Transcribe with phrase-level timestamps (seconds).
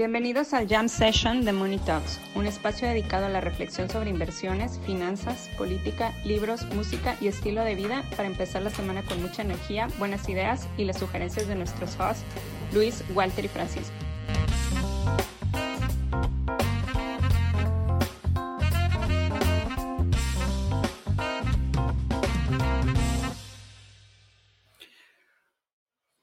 [0.00, 4.80] Bienvenidos al Jam Session de Money Talks, un espacio dedicado a la reflexión sobre inversiones,
[4.86, 9.88] finanzas, política, libros, música y estilo de vida para empezar la semana con mucha energía,
[9.98, 12.24] buenas ideas y las sugerencias de nuestros hosts,
[12.72, 13.92] Luis, Walter y Francisco.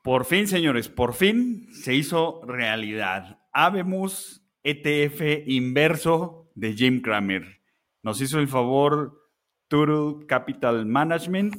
[0.01, 3.37] Por fin, señores, por fin se hizo realidad.
[3.57, 7.59] Habemus ETF inverso de Jim Cramer.
[8.03, 9.17] Nos hizo el favor
[9.67, 11.55] Turtle Capital Management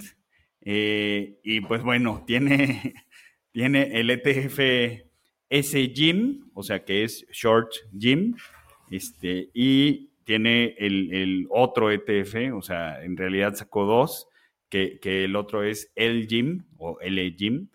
[0.61, 2.95] eh, y pues bueno, tiene,
[3.53, 5.03] tiene el ETF
[5.51, 8.37] S Jim, o sea que es Short Jim,
[8.93, 14.29] este, y tiene el, otro ETF, o sea, en realidad sacó dos,
[14.69, 17.69] que, que el otro es el Jim o L Jim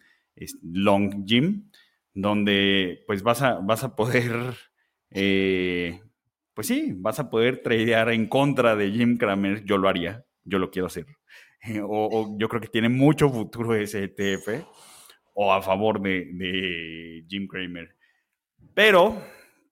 [0.61, 1.69] Long Gym,
[2.13, 4.55] donde pues vas a, vas a poder,
[5.11, 6.01] eh,
[6.53, 10.59] pues sí, vas a poder tradear en contra de Jim Cramer, yo lo haría, yo
[10.59, 11.07] lo quiero hacer.
[11.83, 14.65] o, yo creo que tiene mucho futuro ese ETF,
[15.33, 17.95] o a favor de, de Jim Cramer.
[18.73, 19.21] Pero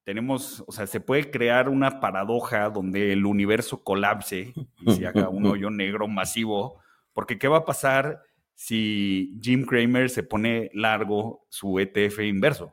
[0.03, 5.29] tenemos, o sea, se puede crear una paradoja donde el universo colapse y se haga
[5.29, 6.81] un hoyo negro masivo,
[7.13, 8.21] porque ¿qué va a pasar
[8.63, 12.71] si Jim Cramer se pone largo su ETF inverso.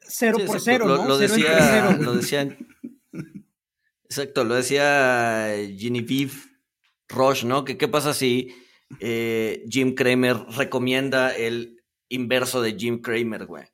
[0.00, 1.08] Cero por cero, lo, ¿no?
[1.08, 2.56] Lo decía, lo decía,
[4.04, 6.32] exacto, lo decía Genevieve
[7.06, 7.66] Roche, ¿no?
[7.66, 8.54] Que qué pasa si
[8.98, 13.64] eh, Jim Cramer recomienda el inverso de Jim Cramer, güey.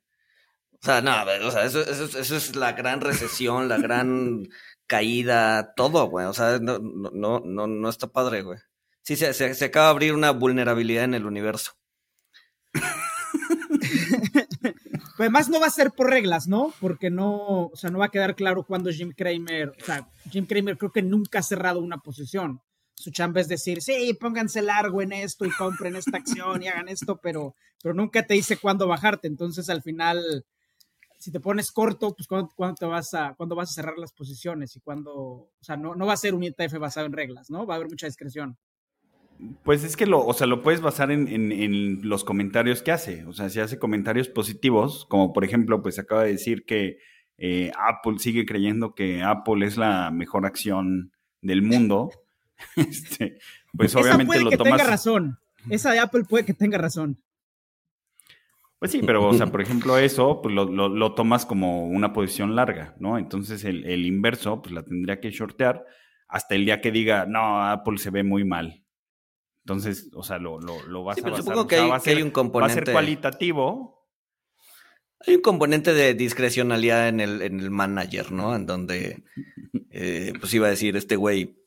[0.73, 1.13] O sea, no,
[1.47, 4.49] o sea, eso, eso, es la gran recesión, la gran
[4.85, 6.25] caída, todo, güey.
[6.25, 8.59] O sea, no, no, no, no está padre, güey.
[9.03, 11.73] Sí, se, se, acaba de abrir una vulnerabilidad en el universo.
[15.17, 16.73] Además no va a ser por reglas, ¿no?
[16.79, 20.45] Porque no, o sea, no va a quedar claro cuándo Jim Cramer, o sea, Jim
[20.45, 22.61] Cramer creo que nunca ha cerrado una posición.
[22.95, 26.89] Su chamba es decir, sí, pónganse largo en esto y compren esta acción y hagan
[26.89, 29.27] esto, pero, pero nunca te dice cuándo bajarte.
[29.27, 30.45] Entonces, al final,
[31.17, 34.75] si te pones corto, pues ¿cuándo, te vas a, cuándo vas a cerrar las posiciones
[34.75, 37.65] y cuándo, o sea, no, no va a ser un ETF basado en reglas, ¿no?
[37.65, 38.57] Va a haber mucha discreción.
[39.63, 43.25] Pues es que lo, o sea, lo puedes basar en, los comentarios que hace.
[43.25, 46.97] O sea, si hace comentarios positivos, como por ejemplo, pues acaba de decir que
[47.37, 52.09] eh, Apple sigue creyendo que Apple es la mejor acción del mundo.
[52.75, 53.39] este,
[53.75, 55.39] pues obviamente puede lo que tenga razón.
[55.69, 57.21] Esa de Apple puede que tenga razón.
[58.79, 62.95] Pues sí, pero, o sea, por ejemplo, eso, pues lo, tomas como una posición larga,
[62.99, 63.17] ¿no?
[63.17, 65.85] Entonces el, el, inverso, pues la tendría que shortear
[66.29, 68.83] hasta el día que diga, no, Apple se ve muy mal.
[69.63, 72.75] Entonces, o sea, lo, lo, vas a basar, supongo que, hay, un componente.
[72.75, 74.07] Va a ser cualitativo.
[75.25, 78.55] Hay un componente de discrecionalidad en el, en el manager, ¿no?
[78.55, 79.23] En donde,
[79.91, 81.59] eh, pues iba a decir, este güey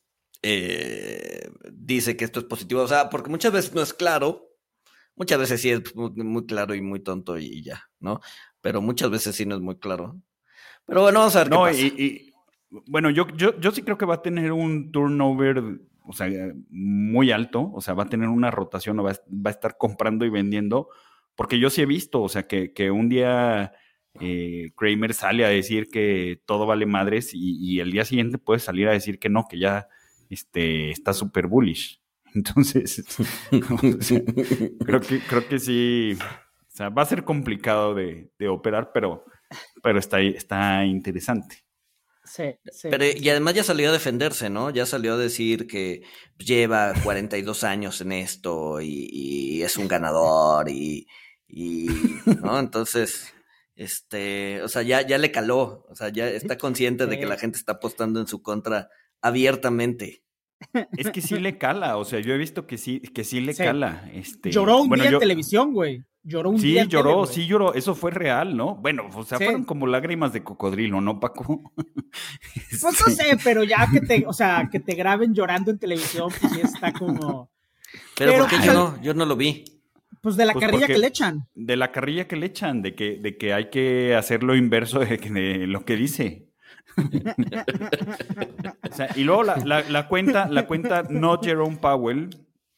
[0.43, 2.83] eh, dice que esto es positivo.
[2.83, 4.49] O sea, porque muchas veces no es claro.
[5.15, 8.21] Muchas veces sí es muy, claro y muy tonto y ya, ¿no?
[8.61, 10.17] Pero muchas veces sí no es muy claro.
[10.87, 11.81] Pero bueno, vamos a ver qué pasa.
[11.81, 12.33] Y,
[12.71, 16.29] bueno, yo, yo, yo sí creo que va a tener un turnover o sea,
[16.71, 20.31] muy alto, o sea, va a tener una rotación, va, va a estar comprando y
[20.31, 20.89] vendiendo,
[21.35, 23.73] porque yo sí he visto, o sea, que, que un día
[24.21, 28.89] eh, Kramer sale a decir que todo vale madres y, el día siguiente puede salir
[28.89, 29.89] a decir que no, que ya
[30.29, 32.01] este, está súper bullish.
[32.35, 33.05] Entonces,
[33.51, 39.25] creo, que, creo que sí, o sea, va a ser complicado de, de operar, pero,
[39.83, 41.65] pero está, está interesante.
[42.25, 42.45] Sí,
[42.83, 44.71] Pero, y además ya salió a defenderse, ¿no?
[44.71, 46.03] Ya salió a decir que
[46.39, 51.07] lleva 42 años en esto y, es un ganador y,
[52.43, 52.59] ¿no?
[52.59, 53.35] Entonces,
[53.75, 57.39] este, o sea, ya, ya le caló, o sea, ya está consciente de que la
[57.39, 58.89] gente está apostando en su contra
[59.21, 60.23] abiertamente.
[60.97, 63.55] Es que sí le cala, o sea, yo he visto que sí, que sí le
[63.55, 64.09] cala.
[64.13, 66.05] Este, Lloró un día en televisión, güey.
[66.25, 68.77] Lloró un sí, lloró, sí lloró, eso fue real, ¿no?
[68.77, 71.73] Bueno, o sea, fueron como lágrimas de cocodrilo, ¿no, Paco?
[72.69, 76.31] Pues no sé, pero ya que te, o sea, que te graben llorando en televisión,
[76.39, 77.51] pues sí está como.
[78.19, 79.01] Pero, ¿por qué yo no?
[79.01, 79.65] Yo no lo vi.
[80.21, 81.49] Pues de la pues carrilla que le echan.
[81.55, 84.99] De la carrilla que le echan, de que, de que hay que hacer lo inverso
[85.01, 86.49] de, de lo que dice.
[88.91, 92.31] o sea, y luego la, la, la, cuenta, la cuenta No Jerome Powell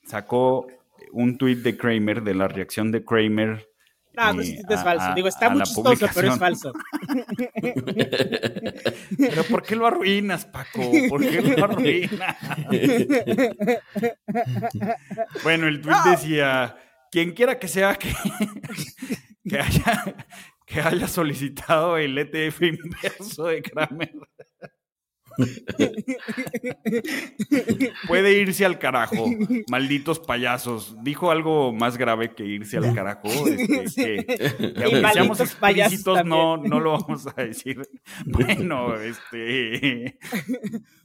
[0.04, 0.68] sacó
[1.14, 3.68] un tuit de Kramer, de la reacción de Kramer.
[4.16, 5.14] Ah, pues es falso.
[5.14, 6.72] Digo, está muy chistoso, pero es falso.
[9.18, 10.82] pero ¿por qué lo arruinas, Paco?
[11.08, 12.36] ¿Por qué lo arruinas?
[15.42, 16.76] bueno, el tuit decía,
[17.10, 18.14] quien quiera que sea que,
[19.48, 20.14] que haya
[20.66, 24.14] que haya solicitado el ETF inverso de Kramer.
[28.06, 29.26] Puede irse al carajo,
[29.68, 30.96] malditos payasos.
[31.02, 33.28] Dijo algo más grave que irse al carajo.
[33.84, 37.82] Este, que, aunque seamos explícitos, no, no lo vamos a decir.
[38.26, 40.18] Bueno, este.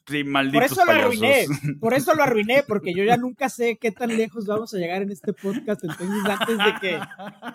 [0.09, 0.95] Sí, malditos por eso payasos.
[0.95, 1.45] lo arruiné,
[1.79, 5.01] por eso lo arruiné, porque yo ya nunca sé qué tan lejos vamos a llegar
[5.01, 5.83] en este podcast.
[5.83, 6.99] Entonces, antes de que,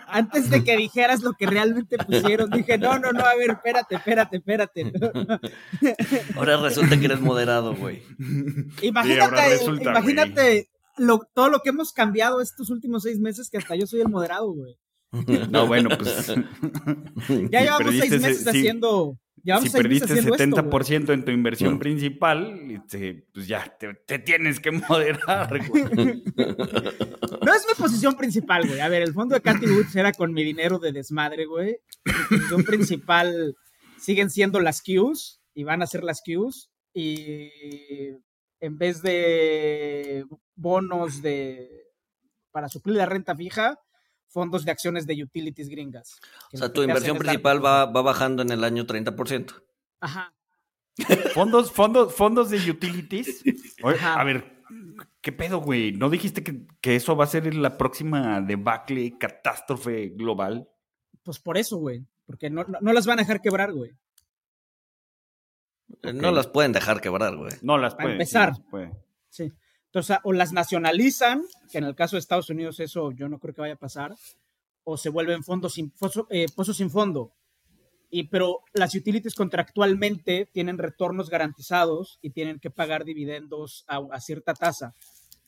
[0.06, 3.96] antes de que dijeras lo que realmente pusieron, dije, no, no, no, a ver, espérate,
[3.96, 4.92] espérate, espérate.
[6.36, 8.02] Ahora resulta que eres moderado, güey.
[8.82, 13.74] Imagínate, resulta, imagínate lo, todo lo que hemos cambiado estos últimos seis meses que hasta
[13.76, 14.76] yo soy el moderado, güey.
[15.50, 16.32] No, bueno, pues.
[17.50, 19.16] Ya llevamos seis meses ese- haciendo.
[19.62, 24.60] Si perdiste haciendo 70% esto, en tu inversión principal, este, pues ya te, te tienes
[24.60, 25.68] que moderar.
[25.68, 25.84] güey.
[25.84, 28.80] No es mi posición principal, güey.
[28.80, 31.76] A ver, el fondo de Cathy Woods era con mi dinero de desmadre, güey.
[32.04, 33.54] Mi posición principal
[33.98, 36.70] siguen siendo las Qs y van a ser las Qs.
[36.94, 37.50] Y
[38.60, 40.24] en vez de
[40.54, 41.68] bonos de
[42.50, 43.78] para suplir la renta fija,
[44.34, 46.20] fondos de acciones de utilities gringas.
[46.52, 49.62] O sea, tu inversión principal va, va bajando en el año 30%.
[50.00, 50.34] Ajá.
[51.32, 53.42] Fondos, fondos, fondos de utilities.
[53.82, 54.20] Oye, Ajá.
[54.20, 54.62] a ver,
[55.20, 55.92] ¿qué pedo, güey?
[55.92, 60.68] ¿No dijiste que, que eso va a ser la próxima debacle, catástrofe global?
[61.22, 62.04] Pues por eso, güey.
[62.26, 63.92] Porque no, no, no las van a dejar quebrar, güey.
[66.02, 67.52] Eh, No las pueden dejar quebrar, güey.
[67.62, 68.14] No las Para puede.
[68.14, 68.54] empezar.
[68.54, 68.92] sí las puede.
[69.30, 69.52] Sí.
[69.94, 73.54] Entonces, o las nacionalizan, que en el caso de Estados Unidos eso yo no creo
[73.54, 74.16] que vaya a pasar,
[74.82, 77.32] o se vuelven fondos sin, foso- eh, pozos sin fondo.
[78.10, 84.20] Y, pero las utilities contractualmente tienen retornos garantizados y tienen que pagar dividendos a, a
[84.20, 84.96] cierta tasa.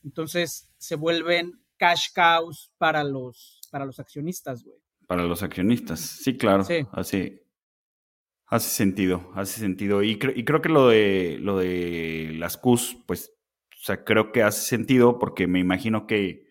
[0.05, 4.79] Entonces se vuelven cash cows para los, para los accionistas, güey.
[5.09, 5.99] Para los accionistas.
[6.01, 6.63] Sí, claro.
[6.63, 6.87] Sí.
[6.93, 7.45] Hace,
[8.47, 10.05] hace sentido, hace sentido.
[10.05, 13.33] Y, cre- y creo que lo de, lo de las Qs, pues,
[13.77, 16.47] o sea, creo que hace sentido porque me imagino que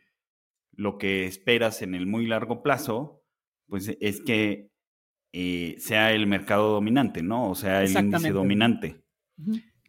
[0.74, 3.24] lo que esperas en el muy largo plazo,
[3.68, 4.72] pues, es que
[5.34, 7.50] eh, sea el mercado dominante, ¿no?
[7.50, 9.04] O sea, el índice dominante.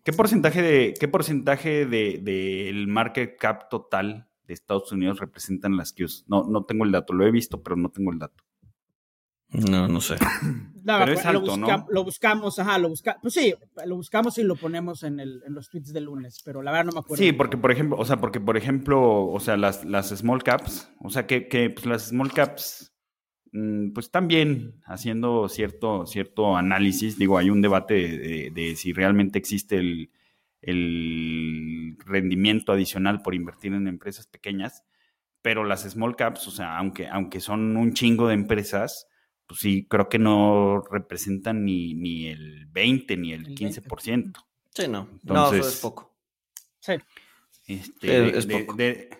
[0.03, 5.93] ¿Qué porcentaje de qué porcentaje de, del market cap total de Estados Unidos representan las
[5.93, 6.25] Qs?
[6.29, 8.46] No, no tengo el dato, lo he visto, pero no tengo el dato.
[9.51, 10.17] No, no sé.
[10.85, 11.87] No, Pero es lo, alto, ¿no?
[11.91, 13.21] lo buscamos, ajá, lo buscamos.
[13.23, 13.55] Pues sí,
[13.87, 16.87] lo buscamos y lo ponemos en, el, en los tweets del lunes, pero la verdad
[16.87, 17.23] no me acuerdo.
[17.25, 20.91] Sí, porque por ejemplo, o sea, porque por ejemplo, o sea, las, las small caps,
[21.01, 22.93] o sea, que, que pues, las small caps,
[23.53, 28.93] mm, pues también haciendo cierto, cierto análisis, digo, hay un debate de, de- de si
[28.93, 30.11] realmente existe el,
[30.91, 34.85] el rendimiento adicional por invertir en empresas pequeñas,
[35.43, 39.07] pero las small caps, o sea, aunque, aunque son un chingo de empresas,
[39.47, 44.33] pues sí, creo que no representan ni, ni el 20 ni el El 15%.
[44.75, 44.91] Sí, no.
[44.91, 46.17] no, eso Entonces- es poco.
[46.81, 46.93] Sí.
[47.67, 48.75] Este, Sí, de, es de- poco.
[48.77, 49.11] de-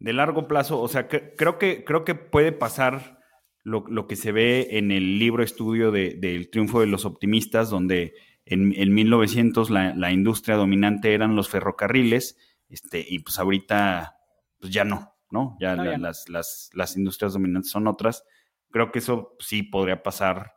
[0.00, 3.20] de largo plazo, o sea, que- creo, que, creo que puede pasar
[3.62, 7.70] lo, lo que se ve en el libro estudio de- del triunfo de los optimistas,
[7.70, 8.14] donde
[8.46, 12.36] en, en 1900 la, la industria dominante eran los ferrocarriles,
[12.68, 14.16] este, y pues ahorita
[14.60, 15.56] pues ya no, ¿no?
[15.60, 15.98] Ya, No, la- ya.
[15.98, 18.24] Las, las, las industrias dominantes son otras.
[18.74, 20.56] Creo que eso sí podría pasar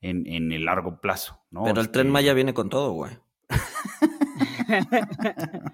[0.00, 1.64] en, en el largo plazo, ¿no?
[1.64, 3.12] Pero el Este, tren Maya viene con todo, güey.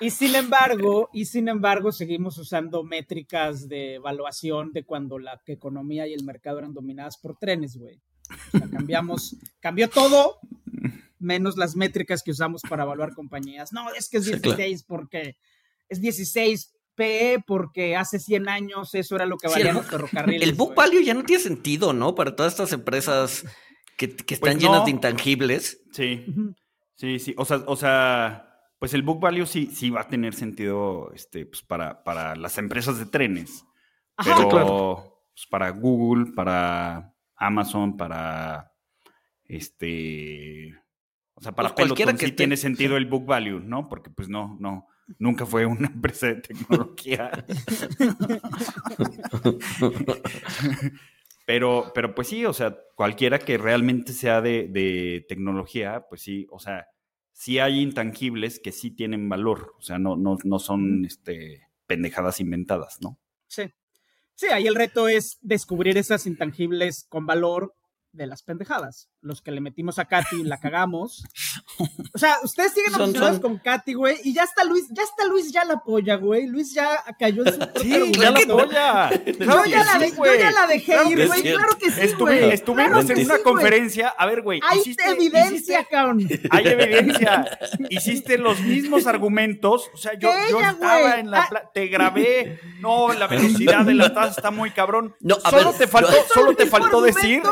[0.00, 6.06] Y sin embargo, y sin embargo, seguimos usando métricas de evaluación de cuando la economía
[6.06, 8.02] y el mercado eran dominadas por trenes, güey.
[8.52, 10.40] O sea, cambiamos, cambió todo,
[11.18, 13.72] menos las métricas que usamos para evaluar compañías.
[13.72, 15.36] No, es que es Sí, 16 porque
[15.88, 19.86] es 16 PE porque hace 100 años eso era lo que Sí, valían el los
[19.86, 20.48] ferrocarriles.
[20.48, 22.14] El book value ya no tiene sentido, ¿no?
[22.14, 23.44] Para todas estas empresas
[23.96, 25.82] que, que están Pues llenas de intangibles.
[25.92, 26.24] Sí.
[26.94, 30.34] Sí, sí, o sea, o sea, pues el book value sí, sí va a tener
[30.34, 33.64] sentido este, pues para, para las empresas de trenes,
[34.16, 35.22] Ajá, pero claro.
[35.34, 38.72] pues, para Google, para Amazon, para
[39.44, 40.76] este,
[41.34, 43.88] o sea, para Pues Peloton que sí tiene sentido el book value, ¿no?
[43.88, 44.86] Porque pues no, no,
[45.18, 47.30] nunca fue una empresa de tecnología.
[51.44, 56.46] Pero, pero pues sí, o sea, cualquiera que realmente sea de, de tecnología, pues sí,
[56.50, 56.86] o sea,
[57.32, 62.40] sí hay intangibles que sí tienen valor, o sea, no, no, no son este, pendejadas
[62.40, 63.18] inventadas, ¿no?
[63.48, 63.64] Sí.
[64.34, 67.74] Sí, ahí el reto es descubrir esas intangibles con valor
[68.12, 69.08] de las pendejadas.
[69.20, 71.24] Los que le metimos a Katy y la cagamos.
[72.14, 75.02] O sea, ustedes siguen Son- obsesionados son- con Katy, güey, y ya está Luis, ya
[75.02, 76.46] está Luis ya la apoya, güey.
[76.46, 79.10] Luis ya cayó en su Sí, ya la apoya.
[79.24, 81.42] Yo ya, la de- yo ya la dejé Claro ir, güey.
[81.42, 84.08] Claro que sí, Estuve- estuvimos Claro en una sí, conferencia.
[84.10, 84.60] A ver, güey.
[84.68, 86.28] Hay hiciste- evidencia, hiciste- cabrón.
[86.50, 87.58] Hay evidencia.
[87.90, 89.88] Hiciste los mismos argumentos.
[89.94, 91.20] O sea, yo, yo Ella, estaba güey.
[91.20, 91.40] en la.
[91.50, 91.70] Ah.
[91.72, 92.60] Te grabé.
[92.80, 95.16] No, la velocidad de la taza está muy cabrón.
[95.20, 97.42] No, a solo ver, te faltó, solo te faltó decir.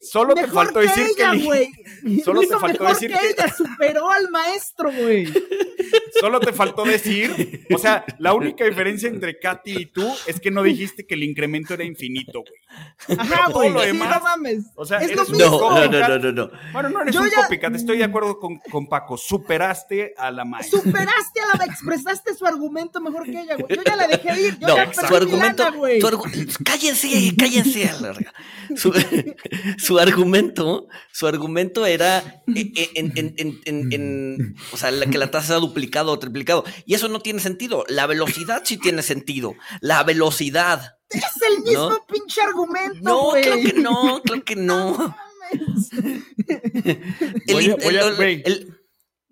[0.00, 1.22] Solo te faltó decir que.
[1.22, 1.70] ella, li- güey.
[2.24, 5.32] Solo Lo te faltó mejor decir que que- ella superó al maestro, güey.
[6.20, 7.66] Solo te faltó decir.
[7.74, 11.22] O sea, la única diferencia entre Katy y tú es que no dijiste que el
[11.22, 13.18] incremento era infinito, güey.
[13.18, 13.70] Ajá, güey.
[13.90, 14.64] Sí, no mames.
[14.74, 15.60] o sea, es lo eres mismo.
[15.70, 16.50] No, no, no, no, no, no.
[16.72, 19.16] Bueno, no eres Yo un ya- copycat, estoy de acuerdo con, con Paco.
[19.18, 20.80] Superaste a la maestra.
[20.80, 23.76] Superaste a la expresaste su argumento mejor que ella, güey.
[23.76, 24.58] Yo ya la dejé ir.
[24.58, 25.64] Yo No, ya su argumento.
[25.64, 28.32] lana, argu- cállense, cállense a la verga.
[28.76, 28.92] Su,
[29.78, 32.18] su argumento, su argumento era
[32.54, 36.12] eh, eh, en, en- en- en- en- o sea, la- que la tasa ha duplicado
[36.12, 36.64] o triplicado.
[36.86, 37.84] Y eso no tiene sentido.
[37.88, 39.54] La velocidad sí tiene sentido.
[39.80, 40.96] La velocidad.
[41.08, 41.24] Es
[41.56, 42.06] el mismo ¿No?
[42.06, 44.92] pinche argumento, No, claro que no, claro que no.
[44.96, 45.90] mames.
[47.46, 48.76] El, el- el-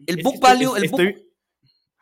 [0.06, 1.27] el book value, estoy, el book-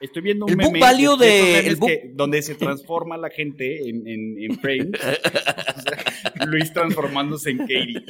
[0.01, 3.89] estoy, viendo un el book value de- el book- que- donde se transforma la gente
[3.89, 5.01] en, en, en frames.
[5.01, 8.05] O sea, Luis transformándose en Katie.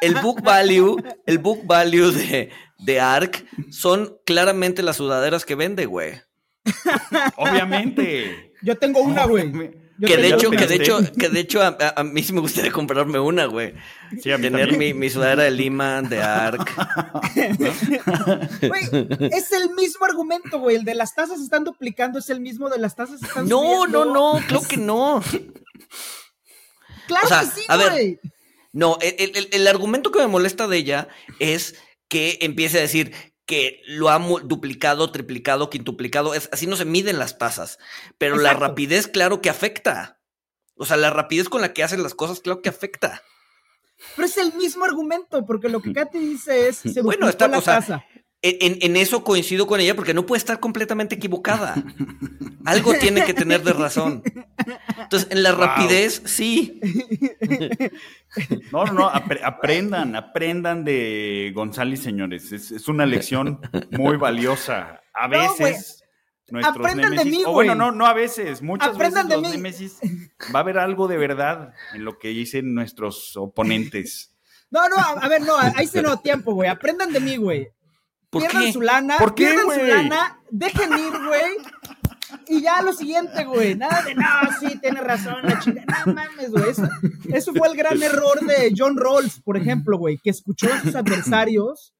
[0.00, 5.86] el book value, el book value de, de Ark son claramente las sudaderas que vende,
[5.86, 6.12] güey.
[7.36, 8.52] Obviamente.
[8.62, 9.50] Yo tengo una, güey.
[9.96, 12.32] Yo Que de hecho, que de hecho, que de hecho a, a- a mí sí
[12.32, 13.74] me gustaría comprarme una, güey.
[14.20, 16.68] Sí, a mí Tener mi, mi sudadera de Lima, de Ark.
[18.60, 18.84] Güey,
[19.32, 20.76] es el mismo argumento, güey.
[20.76, 24.04] El de las tasas están duplicando es el mismo de las tasas están No, subiendo.
[24.04, 25.22] no, no, claro que no.
[27.06, 28.18] Claro O sea, que sí, a ver, güey.
[28.72, 31.08] No, el- el- el argumento que me molesta de ella
[31.38, 31.76] es
[32.08, 33.12] que empiece a decir
[33.46, 36.34] que lo ha duplicado, triplicado, quintuplicado.
[36.34, 37.78] Es, así no se miden las tasas.
[38.18, 40.20] Pero la rapidez, claro que afecta.
[40.76, 43.22] O sea, la rapidez con la que hacen las cosas, claro que afecta.
[44.16, 47.58] Pero es el mismo argumento, porque lo que Katy dice es se Bueno, está- la
[47.58, 48.04] o sea, tasa.
[48.46, 51.82] En, eso coincido con ella porque no puede estar completamente equivocada.
[52.66, 54.22] Algo tiene que tener de razón.
[54.98, 55.60] Entonces, en la Wow.
[55.62, 56.78] rapidez, sí.
[58.72, 62.52] No, no, no, apre- aprendan, aprendan de González, señores.
[62.52, 63.60] Es, es una lección
[63.92, 65.00] muy valiosa.
[65.14, 66.04] A No, veces
[66.50, 69.50] nuestros Aprendan de mí, o bueno, no, no a veces, muchas Aprendan veces de los
[69.52, 69.56] mí.
[69.56, 69.98] némesis
[70.54, 74.34] va a haber algo de verdad en lo que dicen nuestros oponentes.
[74.70, 76.68] No, no, a, a ver, no, ahí se no tiempo, güey.
[76.68, 77.68] Aprendan de mí, güey.
[78.34, 78.72] ¿Por Pierdan qué?
[78.72, 81.56] su lana, ¿Por qué, pierdan su lana, dejen ir, güey.
[82.48, 83.76] Y ya lo siguiente, güey.
[83.76, 84.24] Nada de, no,
[84.58, 86.02] sí, tiene razón, la chingada.
[86.04, 86.68] No mames, güey.
[86.68, 86.88] Eso,
[87.32, 90.96] eso fue el gran error de John Rawls, por ejemplo, güey, que escuchó a sus
[90.96, 91.94] adversarios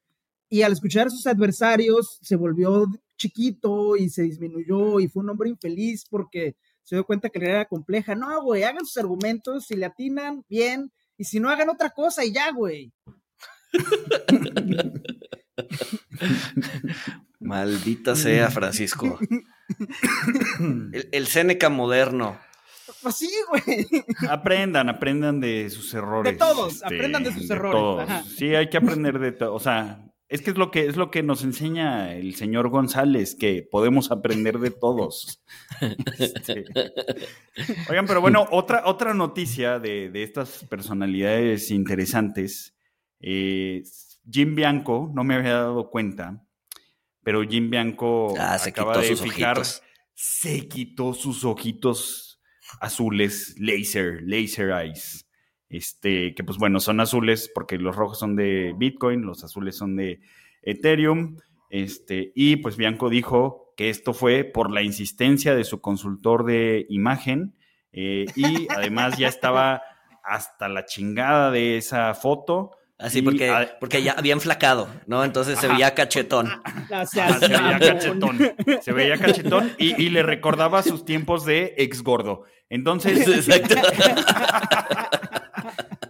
[0.49, 2.87] y al escuchar a sus adversarios se volvió
[3.17, 7.49] chiquito y se disminuyó y fue un hombre infeliz porque se dio cuenta que la
[7.49, 8.17] era compleja.
[8.17, 12.25] No, güey, hagan sus argumentos, si le atinan, bien, y si no, hagan otra cosa
[12.25, 12.93] y ya, güey.
[17.41, 19.19] Maldita sea, Francisco.
[20.59, 22.39] El, el Seneca moderno.
[23.03, 23.87] Pues sí, güey.
[24.31, 26.33] Aprendan, aprendan de sus errores.
[26.33, 28.29] este, De todos, aprendan de sus errores, todos.
[28.37, 29.55] Sí, hay que aprender de todo.
[29.55, 33.35] O sea, es que es lo que es lo que nos enseña el señor González,
[33.35, 35.43] que podemos aprender de todos.
[36.19, 36.65] Este,
[37.91, 42.74] Oigan, pero bueno, otra, otra noticia de, de estas personalidades interesantes.
[43.27, 43.83] Eh,
[44.31, 46.45] Jim Bianco, no me había dado cuenta,
[47.23, 49.83] pero Jim Bianco Ah, se acaba quitó de sus fijar, ojitos.
[50.15, 52.41] se quitó sus ojitos
[52.81, 55.27] azules, laser, laser eyes.
[55.71, 59.97] Este, que pues bueno, son azules porque los rojos son de Bitcoin, los azules son
[59.97, 60.21] de
[60.63, 61.39] Ethereum.
[61.71, 66.87] Este, y pues Bianco dijo que esto fue por la insistencia de su consultor de
[66.91, 67.57] imagen.
[67.97, 69.83] eh, y además ya estaba
[70.25, 72.71] hasta la chingada de esa foto.
[73.05, 75.25] Así porque, porque ya habían flacado, ¿no?
[75.25, 76.49] Entonces se veía cachetón.
[76.91, 78.39] Ah, se veía cachetón.
[78.81, 82.45] Se veía cachetón y, y le recordaba sus tiempos de ex gordo.
[82.71, 83.75] Entonces, Exacto.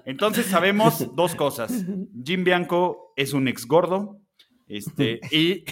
[0.04, 1.72] entonces sabemos dos cosas.
[2.24, 4.20] Jim Bianco es un ex gordo.
[4.66, 5.64] Este, y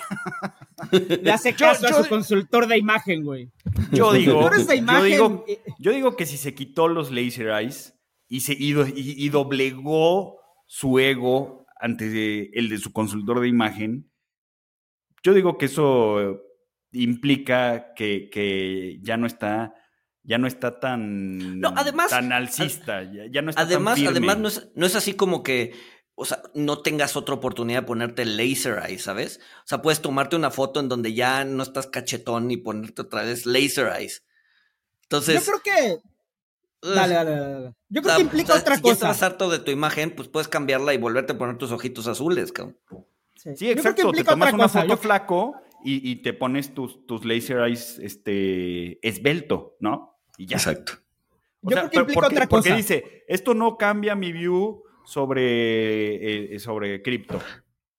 [1.23, 3.51] Le hace caso yo- a su consultor de imagen, güey.
[3.91, 5.45] yo digo, yo digo,
[5.79, 7.95] yo digo que si se quitó los laser eyes
[8.29, 10.42] y se y- y doblegó
[10.75, 14.11] su ego ante el de su consultor de imagen,
[15.23, 16.41] yo digo que eso
[16.93, 19.75] implica que, que ya no está
[20.23, 24.11] ya no está tan, No, además- tan alcista, ya, ya no está Además, tan firme.
[24.19, 25.75] además no es, no es así como que,
[26.15, 29.41] o sea, no tengas otra oportunidad de ponerte laser eyes, ¿sabes?
[29.59, 33.25] O sea, puedes tomarte una foto en donde ya no estás cachetón y ponerte otra
[33.25, 34.25] vez laser eyes.
[35.03, 35.99] Entonces, Yo creo que.
[36.83, 37.53] Dale, dale, dale.
[37.55, 37.75] dale.
[37.89, 38.93] Yo o creo sea, que implica o sea, otra si cosa.
[38.95, 42.53] estás harto de tu imagen, pues puedes cambiarla y volverte a poner tus ojitos azules,
[42.53, 42.77] cabrón.
[43.37, 44.03] Sí, exacto.
[44.03, 44.81] Te implica tomas una cosa.
[44.83, 50.19] foto Yo- flaco y, y te pones tus, tus laser eyes este, esbelto, ¿no?
[50.39, 50.57] Y ya.
[50.57, 50.95] Exacto.
[51.63, 52.77] O Yo sea, creo que implica porque, otra porque cosa.
[52.77, 57.41] dice, esto no cambia mi view sobre, eh, sobre cripto.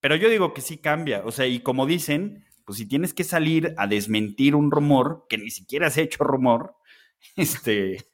[0.02, 1.24] Pero yo digo que sí cambia.
[1.26, 5.38] O sea, y como dicen, pues si tienes que salir a desmentir un rumor, que
[5.38, 6.76] ni siquiera has hecho rumor,
[7.38, 8.06] este,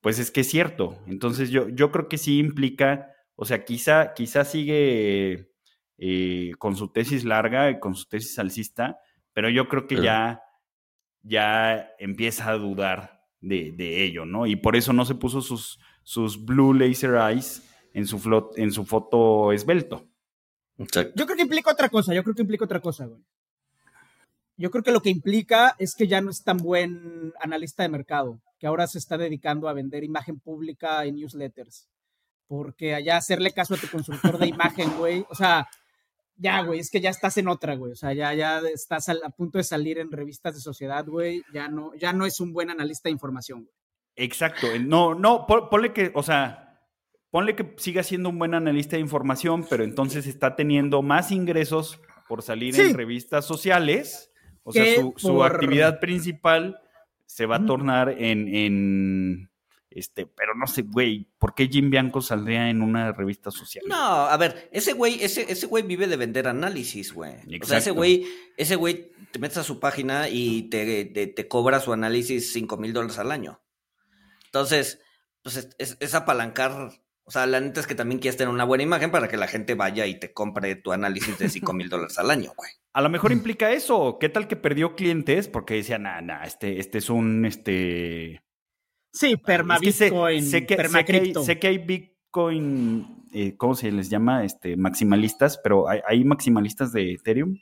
[0.00, 0.98] pues es que es cierto.
[1.06, 5.50] Entonces yo, yo creo que sí implica, o sea, quizá, quizá sigue
[5.98, 8.98] eh, con su tesis larga y con su tesis alcista,
[9.32, 10.42] pero yo creo que Pero- ya,
[11.22, 14.46] ya empieza a dudar de, de ello, ¿no?
[14.46, 17.62] Y por eso no se puso sus, sus blue laser eyes
[17.94, 20.06] en su, flot- en su foto esbelto.
[20.78, 21.12] Exacto.
[21.16, 23.20] Yo creo que implica otra cosa, yo creo que implica otra cosa, güey.
[24.56, 27.88] Yo creo que lo que implica es que ya no es tan buen analista de
[27.90, 31.88] mercado, que ahora se está dedicando a vender imagen pública en newsletters.
[32.46, 35.68] Porque allá hacerle caso a tu consultor de imagen, güey, o sea,
[36.36, 39.22] ya, güey, es que ya estás en otra, güey, o sea, ya, ya estás al-
[39.24, 42.52] a punto de salir en revistas de sociedad, güey, ya no, ya no es un
[42.52, 43.74] buen analista de información, güey.
[44.16, 44.66] Exacto.
[44.80, 46.80] No, no, pon- ponle que, o sea,
[47.30, 52.00] ponle que siga siendo un buen analista de información, pero entonces está teniendo más ingresos
[52.28, 52.80] por salir Sí.
[52.82, 54.32] en revistas sociales.
[54.64, 56.80] O sea, su, su por- actividad principal
[57.38, 59.50] se va a tornar en, en,
[59.90, 63.84] este, pero no sé, güey, ¿por qué Jim Bianco saldría en una revista social?
[63.86, 67.34] No, a ver, ese güey, ese, ese güey vive de vender análisis, güey.
[67.62, 68.26] O sea, ese güey,
[68.56, 72.76] ese güey te metes a su página y te, te, te cobra su análisis 5
[72.76, 73.60] mil dólares al año.
[74.46, 75.00] Entonces,
[75.42, 76.90] pues es, es- es apalancar.
[77.28, 79.46] O sea, la neta es que también quieres tener una buena imagen para que la
[79.48, 82.70] gente vaya y te compre tu análisis de 5 mil dólares al año, güey.
[82.94, 84.16] A lo mejor implica eso.
[84.18, 85.46] ¿Qué tal que perdió clientes?
[85.46, 88.40] Porque decían, nah, nah, este, este es un, este,
[89.12, 91.78] Sí, perma Es que sé- Bitcoin, sé, que, perma sé que hay, sé que hay
[91.78, 94.44] Bitcoin, eh, ¿cómo se les llama?
[94.44, 97.58] Este, maximalistas, pero hay, hay maximalistas de Ethereum.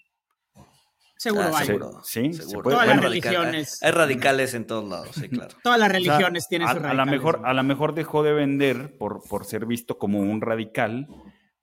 [1.30, 1.66] Seguro Ah, hay.
[1.66, 2.00] seguro.
[2.04, 2.62] Sí, se seguro.
[2.62, 3.82] puede- Todas Hay las religiones.
[3.82, 5.54] Hay radicales en todos lados, sí, claro.
[5.62, 7.94] Todas las O sea, religiones tienen a, sus a la radicales, mejor, a lo mejor
[7.94, 11.06] dejó de vender por, por ser visto como un radical,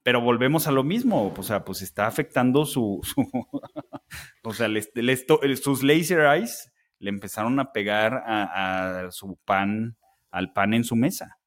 [0.03, 1.33] pero volvemos a lo mismo.
[1.37, 2.99] O sea, pues está afectando su.
[3.03, 3.29] su-
[4.43, 9.37] o sea, les- les to- sus laser eyes le empezaron a pegar a, a su
[9.45, 9.97] pan,
[10.31, 11.37] al pan en su mesa.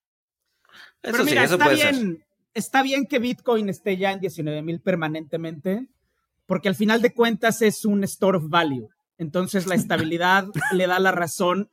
[1.02, 1.92] Eso Pero sí, mira, eso está puede ser.
[1.94, 5.86] bien, está bien que Bitcoin esté ya en 19 mil permanentemente,
[6.46, 8.88] porque al final de cuentas es un store of value.
[9.18, 11.70] Entonces la estabilidad le da la razón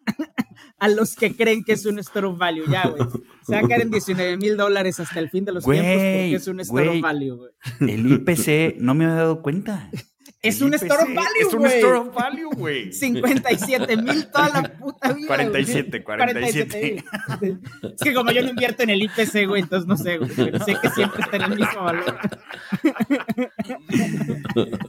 [0.79, 2.65] a los que creen que es un store of value.
[2.69, 3.07] Ya, güey.
[3.45, 6.01] Se va a caer en 19 mil dólares hasta el fin de los Güey, tiempos
[6.03, 6.97] porque es un store güey.
[6.97, 7.51] of value, güey.
[7.93, 9.89] El IPC, no me había dado cuenta.
[10.41, 11.73] Es El un store of IPC value, Es un güey.
[11.77, 12.91] store of value, güey.
[13.01, 15.27] 57 mil toda la puta vida.
[15.27, 16.17] 47, güey.
[16.17, 17.03] 47.
[17.39, 17.93] 47,000.
[17.95, 20.29] Es que como yo no invierto en el IPC, güey, entonces no sé, güey.
[20.35, 22.19] Pero sé que siempre está en el mismo valor.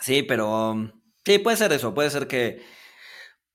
[0.00, 0.90] Sí, pero um,
[1.32, 2.62] sí, puede ser eso, puede ser que,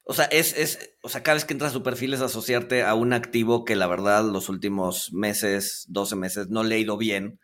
[0.03, 2.83] o sea, es, es, o sea, cada vez que entras a su perfil es asociarte
[2.83, 6.97] a un activo que la verdad los últimos meses, 12 meses, no le ha ido
[6.97, 7.39] bien.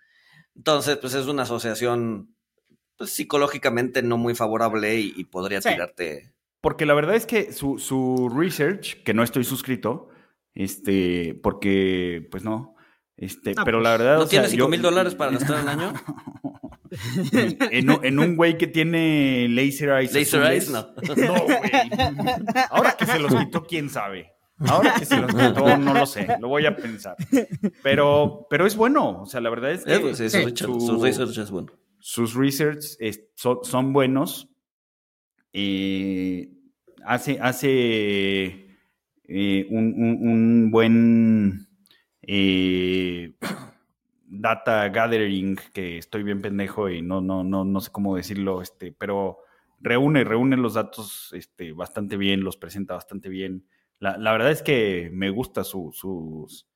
[0.56, 2.36] Entonces, pues es una asociación
[2.98, 5.70] pues, psicológicamente no muy favorable y, y podría Sí.
[5.70, 6.34] tirarte.
[6.62, 10.10] Porque la verdad es que su, su research, que no estoy suscrito,
[10.54, 12.76] este, porque, pues no,
[13.16, 14.14] este, Ah, pero pues, la verdad.
[14.18, 15.94] ¿No o sea, tienes 5 yo- mil dólares para gastar al año?
[17.72, 20.14] en, un- en un güey que tiene laser eyes.
[20.14, 20.88] Laser eyes, no.
[21.18, 21.60] No, güey.
[22.70, 24.32] Ahora que se los quitó, quién sabe.
[24.68, 26.28] Ahora que se los quitó, no lo sé.
[26.40, 27.16] Lo voy a pensar.
[27.84, 29.22] Pero, pero es bueno.
[29.22, 30.44] O sea, la verdad es que Eh, pues, sí, su, Sí.
[30.46, 31.72] research- Su- su research es bueno.
[32.00, 34.50] sus research es- son, son buenos.
[35.54, 36.50] Eh,
[37.06, 38.68] hace hace
[39.28, 41.68] eh, un, un- un buen
[42.22, 43.34] eh,
[44.32, 48.92] data gathering que estoy bien pendejo y no, no, no, no sé cómo decirlo, este,
[48.92, 49.40] pero
[49.80, 53.68] reúne, reúne los datos este, bastante bien, los presenta bastante bien.
[54.00, 56.68] La, la verdad es que me gusta su- sus,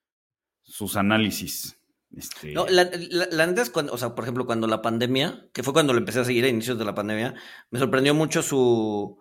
[0.63, 1.79] sus análisis.
[2.15, 5.93] Este, No, la, la- cuando, o sea, por ejemplo, cuando la pandemia, que fue cuando
[5.93, 7.35] lo empecé a seguir a inicios de la pandemia,
[7.71, 9.19] me sorprendió mucho su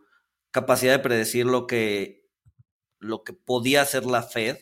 [0.51, 2.29] capacidad de predecir lo que,
[2.99, 4.57] lo que podía hacer la Fed.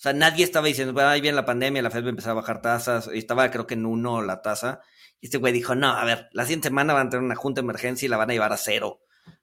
[0.00, 2.30] O sea, nadie estaba diciendo, "Ah, ahí viene la pandemia, la Fed va a empezar
[2.30, 4.80] a bajar tasas, y estaba creo que en uno la tasa.
[5.20, 7.60] Y este güey dijo, no, a ver, la siguiente semana van a tener una junta
[7.60, 9.02] de emergencia y la van a llevar a cero.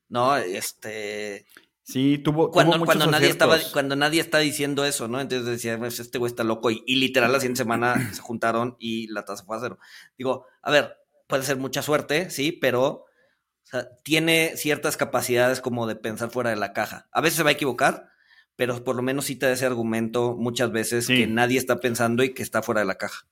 [0.10, 0.36] ¿no?
[0.38, 1.46] Este.
[1.84, 2.52] Sí, tuvo.
[2.52, 5.22] Cuando, tuvo cuando nadie estaba, cuando nadie está diciendo eso, ¿no?
[5.22, 6.70] Entonces decía, "Pues, este güey está loco.
[6.70, 9.80] Y, y literal la siguiente semana se juntaron y la tasa fue a cero.
[10.17, 15.88] Digo, a ver, puede ser mucha suerte, sí, pero o sea, tiene ciertas capacidades como
[15.88, 17.08] de pensar fuera de la caja.
[17.12, 18.10] A veces se va a equivocar,
[18.58, 21.15] pero por lo menos da ese argumento muchas veces Sí.
[21.15, 23.26] que nadie está pensando y que está fuera de la caja.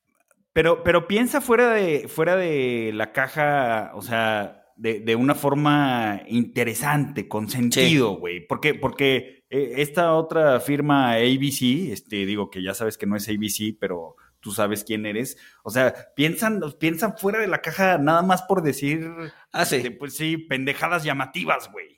[0.54, 6.22] Pero, pero piensa fuera de, fuera de la caja, o sea, de, de una forma
[6.28, 8.46] interesante, con sentido, güey.
[8.48, 13.28] Porque, porque eh, esta otra firma ABC, este, digo que ya sabes que no es
[13.28, 15.38] ABC, pero tú sabes quién eres.
[15.64, 19.10] O sea, piensan, piensan fuera de la caja nada más por decir,
[19.52, 19.78] Ah, sí.
[19.78, 21.95] este, pues sí, pendejadas llamativas, güey.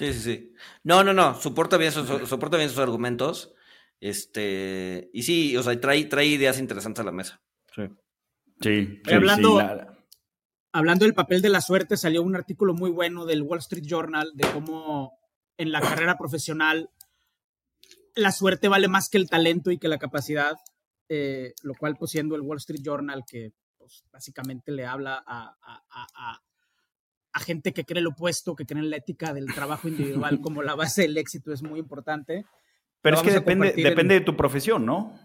[0.00, 0.52] Sí, sí, sí.
[0.82, 3.52] No, no, no, soporta bien sus, soporta bien sus argumentos.
[4.00, 7.42] Este, y sí, o sea, trae, trae ideas interesantes a la mesa.
[7.74, 7.82] Sí.
[8.62, 9.96] Sí, hablando- sí, la-
[10.72, 14.30] Hablando del papel de la suerte, salió un artículo muy bueno del Wall Street Journal
[14.34, 15.18] de cómo
[15.58, 16.88] en la carrera profesional
[18.14, 20.54] la suerte vale más que el talento y que la capacidad,
[21.08, 25.56] eh, lo cual pues siendo el Wall Street Journal que pues, básicamente le habla a,
[25.60, 25.82] a-
[26.14, 26.42] a-
[27.32, 30.62] a- gente que cree lo opuesto, que cree en la ética del trabajo individual como
[30.62, 32.44] la base del éxito es muy importante.
[33.02, 35.18] Pero Lo es que depende, en- depende de tu profesión, ¿no?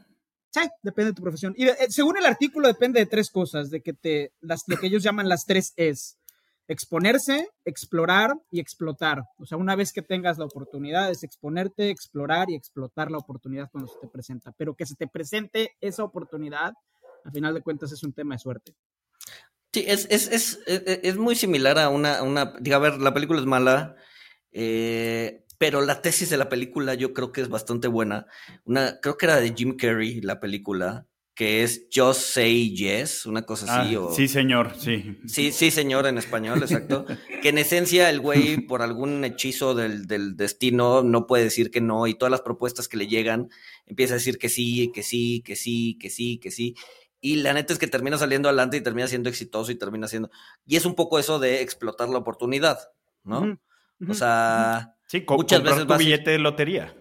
[0.52, 1.54] Sí, depende de tu profesión.
[1.58, 4.78] Y de- eh, según el artículo depende de tres cosas, de que te, las, lo
[4.78, 6.18] que ellos llaman las tres es
[6.68, 9.24] exponerse, explorar y explotar.
[9.38, 13.70] O sea, una vez que tengas la oportunidad es exponerte, explorar y explotar la oportunidad
[13.72, 14.52] cuando se te presenta.
[14.58, 16.74] Pero que se te presente esa oportunidad,
[17.24, 18.74] a final de cuentas es un tema de suerte.
[19.76, 22.54] Sí, es, es, es, es, es muy similar a una, a una.
[22.62, 23.98] Diga, a ver, la película es mala,
[24.54, 28.26] eh, pero la tesis de la película yo creo que es bastante buena.
[28.64, 33.42] Una, creo que era de Jim Carrey, la película, que es Just Say Yes, una
[33.42, 33.96] cosa así.
[33.96, 34.16] Ah, o...
[34.16, 35.18] Sí, señor, sí.
[35.28, 37.06] Sí, sí, señor, en español, exacto.
[37.42, 41.82] que en esencia el güey, por algún hechizo del, del destino, no puede decir que
[41.82, 43.50] no, y todas las propuestas que le llegan,
[43.86, 46.76] empieza a decir que sí, que sí, que sí, que sí, que sí.
[47.22, 50.30] Y la neta es que termina saliendo adelante y termina siendo exitoso y termina siendo.
[50.66, 52.80] Y es un poco eso de explotar la oportunidad,
[53.24, 53.42] ¿no?
[54.10, 56.96] O sea, Sí, co- Muchas veces tu billete de lotería.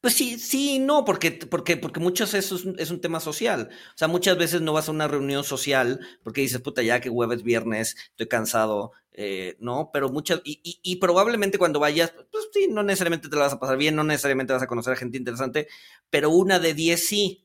[0.00, 3.68] Pues sí, sí, no, porque, porque, porque muchas eso es, un- es un tema social.
[3.94, 7.08] O sea, muchas veces no vas a una reunión social porque dices, puta, ya que
[7.08, 9.90] jueves, viernes, estoy cansado, eh, ¿no?
[9.92, 13.52] Pero muchas, y, y, y probablemente cuando vayas, pues sí, no necesariamente te la vas
[13.52, 15.68] a pasar bien, no necesariamente vas a conocer a gente interesante,
[16.10, 17.44] pero una de diez sí,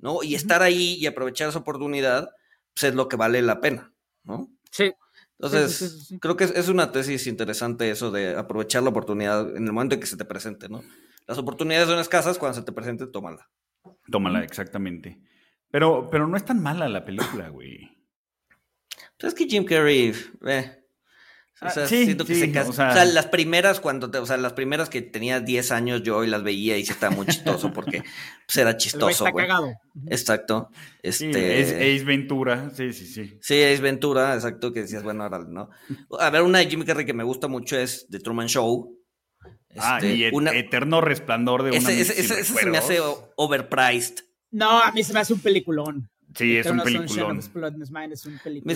[0.00, 0.22] ¿no?
[0.22, 2.30] Y estar ahí y aprovechar esa oportunidad,
[2.74, 3.92] pues es lo que vale la pena,
[4.24, 4.50] ¿no?
[4.70, 4.92] Sí.
[5.38, 6.18] Entonces, Sí, sí, sí, sí.
[6.20, 9.94] creo que es, es una tesis interesante eso de aprovechar la oportunidad en el momento
[9.94, 10.82] en que se te presente, ¿no?
[11.26, 13.48] Las oportunidades son escasas, cuando se te presente, tómala.
[14.10, 15.20] Tómala, exactamente.
[15.70, 17.88] Pero, pero no es tan mala la película, güey.
[19.12, 20.12] Entonces que Jim Carrey,
[20.46, 20.79] eh,
[21.62, 22.70] o sea, sí, siento que sí, se casa.
[22.70, 25.70] o sea- O sea, las primeras cuando te- o sea, las primeras que tenía 10
[25.72, 28.02] años yo y las veía y sí estaba muy chistoso porque
[28.46, 29.72] pues, era chistoso, está cagado.
[30.08, 30.70] Exacto.
[31.02, 32.70] Sí, Este es Ace Ventura.
[32.74, 33.38] Sí, sí, sí.
[33.40, 35.68] Sí, es Ventura, exacto, que decías, bueno, ahora, ¿no?
[36.18, 38.96] A ver, una de Jim Carrey que me gusta mucho es The Truman Show.
[39.78, 42.78] ah, Este, y et- una- Eterno Resplandor de una ese, ese- ese- ese se me
[42.78, 42.98] hace
[43.36, 44.16] overpriced.
[44.50, 46.08] No, a mí se me hace un peliculón.
[46.34, 47.38] Sí, es un peliculón.
[47.38, 47.52] es un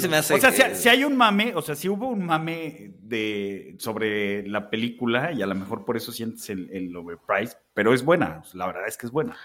[0.01, 2.09] se me hace O sea, que- si, si hay un mame, o sea, si hubo
[2.09, 6.95] un mame de, sobre la película y a lo mejor por eso sientes el, el
[6.97, 9.37] overpriced, pero es buena, la verdad es que es buena.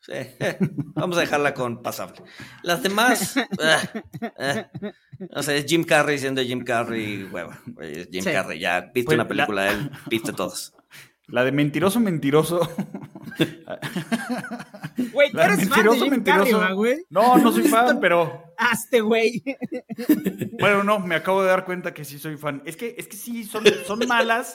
[0.00, 0.12] Sí,
[0.94, 2.22] vamos a dejarla con pasable.
[2.64, 4.02] Las demás, eh,
[4.38, 4.64] eh,
[5.30, 7.58] o sea, es Jim Carrey siendo Jim Carrey, hueva.
[8.10, 8.32] Jim Sí.
[8.32, 10.74] Carrey, ya viste Pues una la- película de él, viste todas.
[11.28, 12.68] La de Mentiroso, Mentiroso.
[15.12, 16.44] Güey, tú eres fan de Mentiroso, Jim Mentiroso.
[16.44, 17.04] Carrey, ¿va, güey?
[17.10, 19.42] No, no soy fan, pero Hazte, güey.
[20.60, 22.62] bueno, no, me acabo de dar cuenta que sí soy fan.
[22.64, 24.54] Es que, es que sí, son, son malas,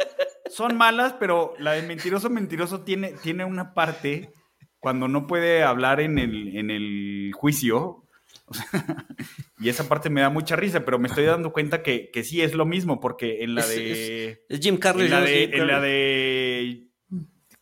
[0.50, 4.32] son malas, pero la de Mentiroso, Mentiroso tiene, tiene una parte
[4.80, 8.04] cuando no puede hablar en el, en el juicio.
[8.46, 8.66] o sea,
[9.60, 12.42] y esa parte me da mucha risa, pero me estoy dando cuenta que, que sí
[12.42, 14.46] es lo mismo, porque en la Es- de.
[14.48, 15.08] Es Jim Carrey.
[15.08, 16.87] En en la de.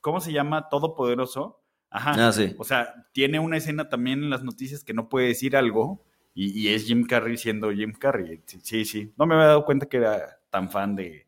[0.05, 0.69] ¿Cómo se llama?
[0.69, 1.63] Todopoderoso.
[1.89, 2.27] Ajá.
[2.27, 2.53] Ah, sí.
[2.59, 6.51] O sea, tiene una escena también en las noticias que no puede decir algo y,
[6.51, 8.43] y es Jim Carrey siendo Jim Carrey.
[8.45, 9.13] Sí, sí, sí.
[9.17, 11.25] No me había dado cuenta que era tan fan de,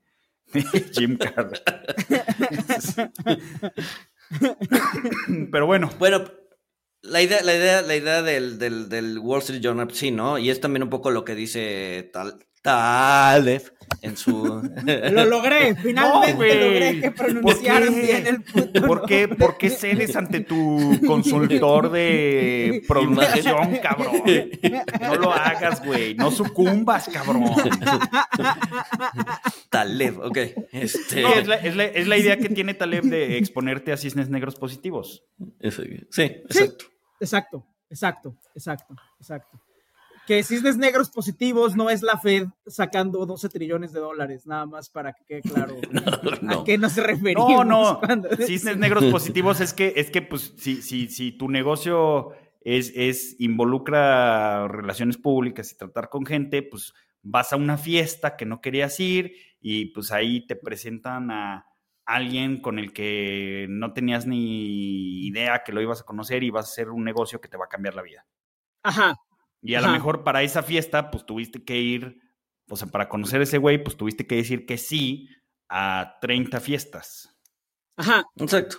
[0.54, 0.62] de
[0.94, 1.60] Jim Carrey.
[5.52, 6.26] Pero bueno, Bueno,
[7.02, 10.38] la idea, la idea, la idea del, del, del Wall Street Journal, sí, ¿no?
[10.38, 13.62] Y es también un poco lo que dice tal, Taleb
[14.02, 14.34] en su.
[15.12, 20.42] Lo logré, finalmente logré que pronunciaran bien el puto ¿Por qué, ¿Por qué cedes ante
[20.42, 24.22] tu consultor de pronunciación, cabrón?
[25.00, 26.14] No lo hagas, güey.
[26.16, 27.46] No sucumbas, cabrón.
[29.70, 30.38] Taleb, ok.
[30.74, 31.22] Este...
[31.22, 34.30] No, es, la, es, la, es, la, idea que tiene Taleb de exponerte a cisnes
[34.30, 35.24] negros positivos.
[35.62, 36.06] Sí, exacto.
[36.10, 36.62] Sí,
[37.22, 39.67] exacto, exacto, exacto, exacto
[40.28, 44.90] que cisnes negros positivos no es la Fed sacando 12 trillones de dólares, nada más
[44.90, 46.02] para que quede claro no,
[46.42, 46.60] no.
[46.60, 47.50] a qué nos referimos.
[47.50, 48.30] No, no, cuando...
[48.36, 53.38] cisnes negros positivos es que, es que pues, si, si, si tu negocio es, es,
[53.40, 59.00] involucra relaciones públicas y tratar con gente, pues vas a una fiesta que no querías
[59.00, 61.66] ir y pues ahí te presentan a
[62.06, 66.66] alguien con el que no tenías ni idea que lo ibas a conocer y vas
[66.66, 68.26] a hacer un negocio que te va a cambiar la vida.
[68.84, 69.16] Ajá,
[69.62, 69.88] y a Ajá.
[69.88, 72.20] lo mejor para esa fiesta, pues tuviste que ir,
[72.70, 75.30] o sea, para conocer a ese güey, pues tuviste que decir que sí
[75.70, 77.38] a 30 fiestas.
[77.96, 78.26] Ajá.
[78.36, 78.78] Exacto.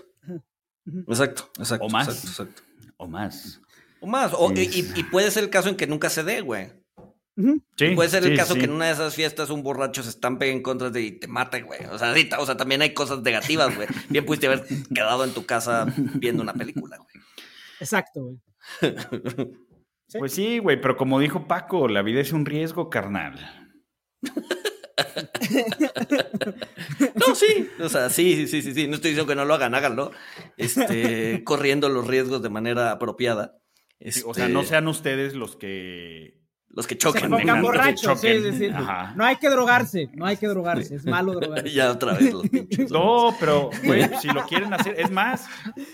[1.07, 1.87] Exacto, exacto.
[1.87, 2.09] O más.
[2.09, 2.63] Exacto, exacto.
[2.97, 3.61] O más.
[4.01, 4.33] O más.
[4.35, 4.71] O, sí.
[4.73, 6.73] y, y, puede ser el caso en que nunca se dé, güey.
[7.77, 8.61] Sí, puede ser el sí, caso sí.
[8.61, 11.29] que en una de esas fiestas un borracho se estampe en contra de y te
[11.29, 11.85] mate, güey.
[11.85, 13.87] O sea, sí, o sea, también hay cosas negativas, güey.
[14.09, 17.25] Bien pudiste haber quedado en tu casa viendo una película, güey.
[17.79, 18.41] Exacto, güey.
[20.09, 20.19] ¿Sí?
[20.19, 23.69] Pues sí, güey, pero como dijo Paco, la vida es un riesgo, carnal.
[27.15, 29.75] no, sí, o sea, sí, sí, sí, sí, no estoy diciendo que no lo hagan,
[29.75, 30.13] háganlo,
[30.57, 33.59] este, corriendo los riesgos de manera apropiada.
[34.01, 36.39] Este, sí, o sea, no sean ustedes los que...
[36.71, 37.23] Los que choquen.
[37.23, 38.67] Se pongan borrachos, sí, sí, sí.
[38.67, 39.13] Ajá.
[39.17, 41.71] No hay que drogarse, no hay que drogarse, es malo drogarse.
[41.73, 42.91] ya otra vez los pinches.
[42.91, 45.47] No, pero, güey, si lo quieren hacer, es más,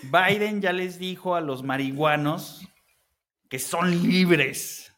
[0.03, 2.67] Biden ya les dijo a los marihuanos
[3.55, 4.91] que son libres.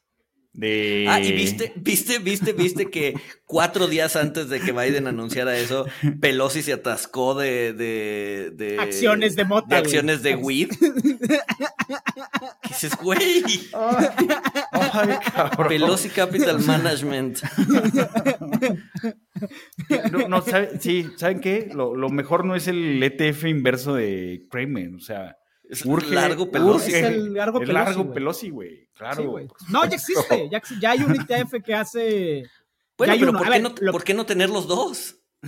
[0.51, 1.05] De...
[1.07, 3.13] Ah, y viste, viste, viste, viste que
[3.45, 5.85] cuatro días antes de que Biden anunciara eso,
[6.19, 10.69] Pelosi se atascó de, de, de acciones de mota, de acciones de weed.
[12.63, 13.19] ¿Qué dices, güey?
[14.71, 15.67] Ay, cabrón.
[15.67, 17.37] Pelosi Capital Management.
[20.11, 21.69] No, no sabe, sí, ¿saben qué?
[21.71, 25.35] Lo, lo, mejor no es el ETF inverso de Kramer, o sea,
[25.69, 26.93] es urge, largo Pelosi.
[26.93, 27.85] Es el largo el Pelosi.
[27.85, 28.89] largo Pelosi, güey.
[28.93, 29.37] Claro.
[29.37, 30.49] Sí, no, ya existe.
[30.49, 32.43] Ya, ya, hay un ETF que hace.
[32.97, 33.39] Bueno, pero uno.
[33.39, 33.91] ¿por, qué ver, no, lo...
[33.91, 35.15] ¿por qué no tener los dos?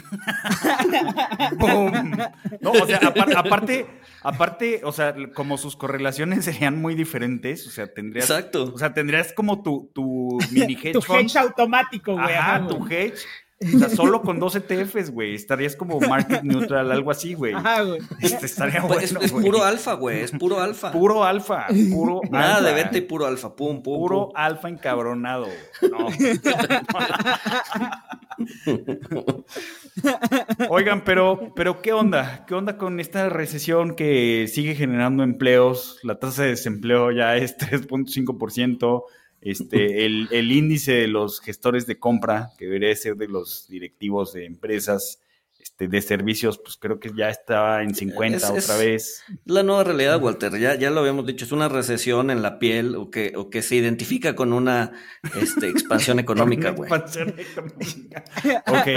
[2.62, 3.88] No, o sea, aparte, aparte,
[4.22, 8.30] aparte, o sea, como sus correlaciones serían muy diferentes, o sea, tendrías.
[8.30, 8.72] Exacto.
[8.74, 12.36] O sea, tendrías como tu, tu mini hedge tu hedge automático, güey.
[12.36, 13.26] Ajá, tu hedge.
[13.62, 15.36] O sea, solo con dos ETFs, güey.
[15.36, 17.54] Estarías como market neutral, algo así, güey.
[17.54, 18.00] Ajá, güey.
[18.22, 20.22] Este, estaría bueno, es, es puro alfa, güey.
[20.22, 20.92] Es puro alfa.
[20.94, 21.68] Puro alfa.
[21.92, 22.70] Puro Nada alfa.
[22.70, 23.54] de venta y puro alfa.
[23.56, 23.98] Pum, pum.
[24.00, 24.32] Puro pum.
[24.36, 25.48] alfa encabronado.
[25.92, 26.08] No.
[30.70, 32.46] Oigan, pero, pero ¿qué onda?
[32.48, 36.00] ¿Qué onda con esta recesión que sigue generando empleos?
[36.04, 39.04] La tasa de desempleo ya es 3.5%.
[39.42, 44.34] Este, el, el, índice de los gestores de compra, que debería ser de los directivos
[44.34, 45.22] de empresas
[45.60, 49.24] este, de servicios, pues creo que ya está en 50 es, otra es vez.
[49.46, 52.96] La nueva realidad, Walter, ya, ya lo habíamos dicho, es una recesión en la piel
[52.96, 54.94] o que, o que se identifica con una
[55.40, 56.90] este, expansión económica, güey.
[56.90, 58.24] expansión económica.
[58.68, 58.88] Ok.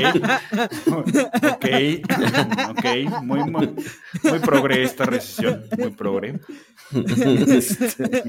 [1.51, 1.67] ok.
[2.71, 3.23] ok.
[3.23, 3.75] Muy, muy,
[4.23, 5.65] muy progre esta recesión.
[5.79, 6.41] Muy progre.
[6.93, 8.23] Este...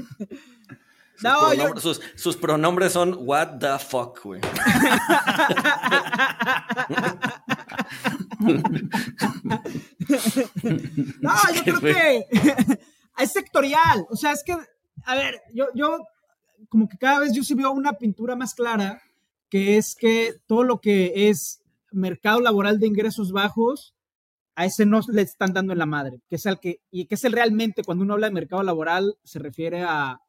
[1.16, 1.94] Sus, no, pronombres, yo...
[1.94, 4.40] sus, sus, pronombres son what the fuck, güey.
[11.20, 12.26] no, yo creo que
[13.18, 14.06] es sectorial.
[14.10, 14.56] O sea, es que,
[15.04, 15.98] a ver, yo, yo
[16.68, 19.00] como que cada vez yo sí veo una pintura más clara,
[19.48, 23.94] que es que todo lo que es mercado laboral de ingresos bajos,
[24.56, 27.16] a ese no le están dando en la madre, que es el que, y que
[27.16, 30.20] es el realmente, cuando uno habla de mercado laboral, se refiere a,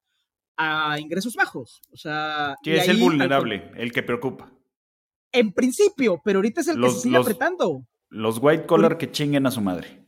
[0.57, 1.81] a ingresos bajos.
[1.91, 3.81] O sea, que es el vulnerable, al...
[3.81, 4.51] el que preocupa.
[5.31, 7.85] En principio, pero ahorita es el los, que se sigue los, apretando.
[8.09, 10.05] Los white collar que chinguen a su madre.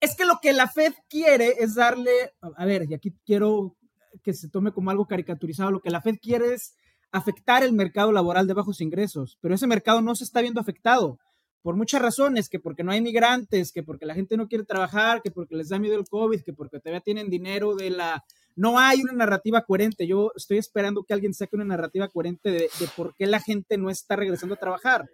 [0.00, 3.76] Es que lo que la Fed quiere es darle, a ver, y aquí quiero
[4.22, 6.76] que se tome como algo caricaturizado, lo que la Fed quiere es
[7.12, 11.18] afectar el mercado laboral de bajos ingresos, pero ese mercado no se está viendo afectado
[11.62, 15.20] por muchas razones, que porque no hay migrantes, que porque la gente no quiere trabajar,
[15.22, 18.24] que porque les da miedo el COVID, que porque todavía tienen dinero de la...
[18.56, 20.06] No hay una narrativa coherente.
[20.06, 23.78] Yo estoy esperando que alguien saque una narrativa coherente de, de por qué la gente
[23.78, 25.08] no está regresando a trabajar.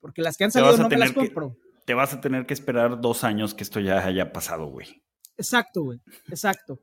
[0.00, 1.54] Porque las que han salido no me las compro.
[1.54, 5.02] Que, te vas a tener que esperar dos años que esto ya haya pasado, güey.
[5.36, 6.00] Exacto, güey.
[6.28, 6.80] Exacto.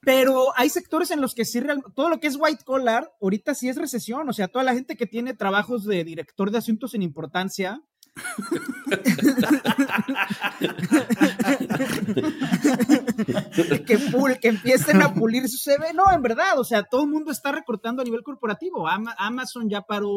[0.00, 3.54] Pero hay sectores en los que sí, real- todo lo que es white collar, ahorita
[3.54, 4.28] sí es recesión.
[4.28, 7.80] O sea, toda la gente que tiene trabajos de director de asuntos sin importancia.
[13.86, 15.92] que, pul- que empiecen a pulir su CV.
[15.94, 18.88] No, en verdad, o sea, todo el mundo está recortando a nivel corporativo.
[18.88, 20.10] Ama- Amazon ya paró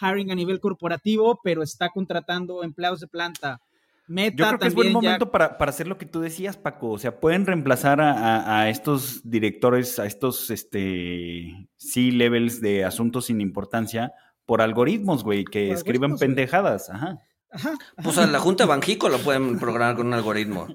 [0.00, 3.60] hiring a nivel corporativo, pero está contratando empleados de planta.
[4.06, 6.56] Meta Yo creo que es buen ya- momento para, para hacer lo que tú decías,
[6.56, 6.90] Paco.
[6.90, 13.26] O sea, pueden reemplazar a, a- a estos directores, a estos este, C-levels de asuntos
[13.26, 14.12] sin importancia
[14.46, 16.18] por algoritmos, güey, que Por güey.
[16.18, 16.90] pendejadas.
[16.90, 17.18] Ajá.
[17.54, 20.68] Ajá, Pues a la Junta de Banjico lo pueden programar con un algoritmo.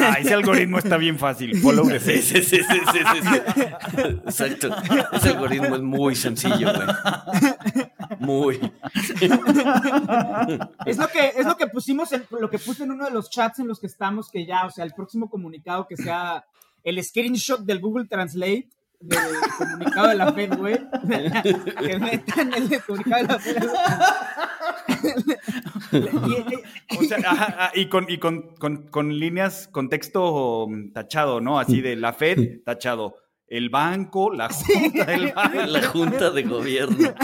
[0.00, 1.56] Ah, ese algoritmo está bien fácil.
[1.60, 4.02] Follow the Sí, sí, sí, sí, sí, sí, sí.
[4.24, 4.74] Exacto.
[5.12, 6.88] Ese algoritmo es muy sencillo, güey.
[8.18, 8.72] Muy.
[10.86, 13.30] Es lo que, es lo que pusimos, en, lo que puse en uno de los
[13.30, 16.44] chats en los que estamos, que ya, o sea, el próximo comunicado que sea
[16.82, 18.68] el screenshot del Google Translate
[19.08, 19.20] del
[19.58, 20.76] comunicado de la Fed, güey.
[21.86, 23.62] que metan el comunicado de la Fed.
[25.92, 30.92] Y- O sea, ajá, ah, y con, y con, con- con líneas, con texto mm,
[30.92, 31.58] tachado, ¿no?
[31.58, 33.16] Así de la Fed, tachado.
[33.48, 35.60] El banco, la junta del banco.
[35.66, 37.14] La Junta de Gobierno.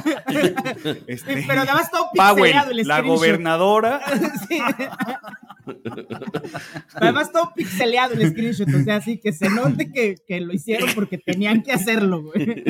[1.08, 4.00] este, pero además todo Powell, el la gobernadora.
[4.48, 4.60] Sí.
[6.94, 10.90] Además todo pixeleado el screenshot, o sea, así que se note que, que lo hicieron
[10.94, 12.64] porque tenían que hacerlo, güey.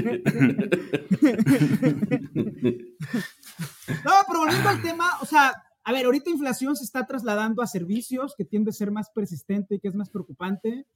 [4.04, 5.52] No, pero volviendo al tema, o sea,
[5.84, 9.74] a ver, ahorita inflación se está trasladando a servicios, que tiende a ser más persistente
[9.74, 10.86] y que es más preocupante.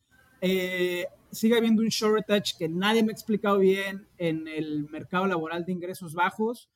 [0.41, 5.65] Eh, sigue habiendo un shortage que nadie me ha explicado bien en el mercado laboral
[5.65, 6.71] de ingresos bajos.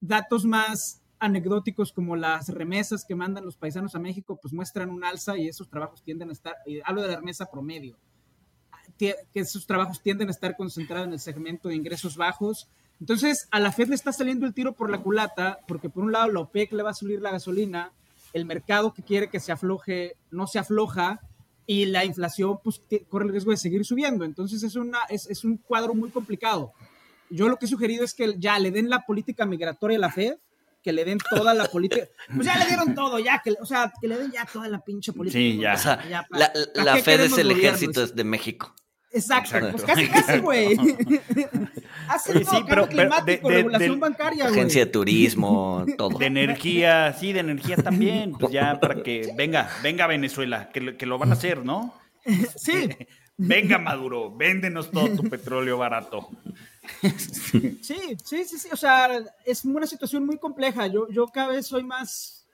[0.00, 5.04] Datos más anecdóticos como las remesas que mandan los paisanos a México, pues muestran un
[5.04, 7.96] alza y esos trabajos tienden a estar, y hablo de la remesa promedio,
[8.98, 12.68] que esos trabajos tienden a estar concentrados en el segmento de ingresos bajos.
[13.00, 16.12] Entonces, a la Fed le está saliendo el tiro por la culata, porque por un
[16.12, 17.92] lado la OPEC le va a subir la gasolina,
[18.32, 21.20] el mercado que quiere que se afloje no se afloja
[21.66, 24.24] y la inflación pues, corre el riesgo de seguir subiendo.
[24.24, 26.72] Entonces, es, una, es, es un cuadro muy complicado.
[27.30, 30.10] Yo lo que he sugerido es que ya le den la política migratoria a la
[30.10, 30.36] Fed,
[30.84, 32.06] que le den toda la política.
[32.34, 34.78] Pues ya le dieron todo, ya, que, o sea, que le den ya toda la
[34.80, 35.38] pinche política.
[35.40, 35.74] Sí, ya.
[35.74, 37.58] O sea, Ya, pa- la, ¿pa' la qué Fed es el gobiernos?
[37.82, 38.74] ejército de México.
[39.10, 39.70] Exacto, Exacto.
[39.72, 40.76] pues casi, casi, güey.
[42.08, 44.54] Hace todo, sí, pero- cambio climático, pero de- de- regulación del- bancaria, güey.
[44.58, 46.18] Agencia de turismo, todo.
[46.18, 48.32] De energía, sí, de energía también.
[48.32, 51.94] Pues ya para que venga, venga Venezuela, que, lo- que lo van a hacer, ¿no?
[52.56, 52.88] Sí,
[53.36, 56.28] Venga Maduro, véndenos todo tu petróleo barato.
[57.18, 59.08] Sí, sí, sí, sí, o sea,
[59.44, 60.86] es una situación muy compleja.
[60.86, 62.46] Yo, yo cada vez soy más,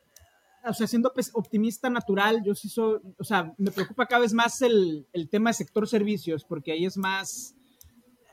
[0.64, 4.62] o sea, siendo optimista natural, yo sí soy, o sea, me preocupa cada vez más
[4.62, 7.54] el, el tema de sector servicios, porque ahí es más,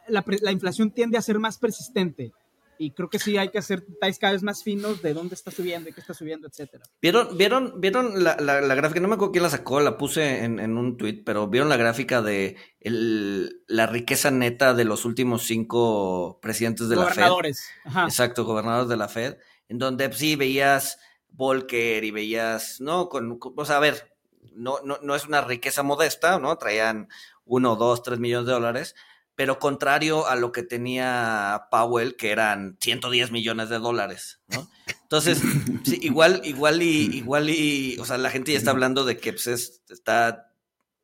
[0.07, 2.31] la, la inflación tiende a ser más persistente.
[2.79, 5.51] Y creo que sí hay que hacer detalles cada vez más finos de dónde está
[5.51, 6.83] subiendo y qué está subiendo, etcétera.
[7.01, 8.99] ¿Vieron, vieron, vieron la, la- la gráfica?
[8.99, 11.77] No me acuerdo quién la sacó, la puse en, en un tweet, pero ¿vieron la
[11.77, 17.11] gráfica de el- la riqueza neta de los últimos cinco presidentes de la Fed?
[17.13, 17.69] Gobernadores.
[18.05, 19.37] Exacto, gobernadores de la Fed,
[19.69, 20.99] en donde pues, sí veías
[21.31, 23.09] Volcker y veías, ¿no?
[23.09, 24.13] Con, con- o sea, a ver,
[24.53, 26.57] no, no, no es una riqueza modesta, ¿no?
[26.57, 27.09] Traían
[27.45, 28.95] uno, dos, tres millones de dólares,
[29.37, 34.67] pero contrario a lo que tenía Powell, que eran 110 millones de dólares, ¿no?
[35.03, 35.39] Entonces,
[35.85, 39.33] sí, igual, igual y, igual y, o sea, la gente ya está hablando de que
[39.33, 40.51] pues, es- está,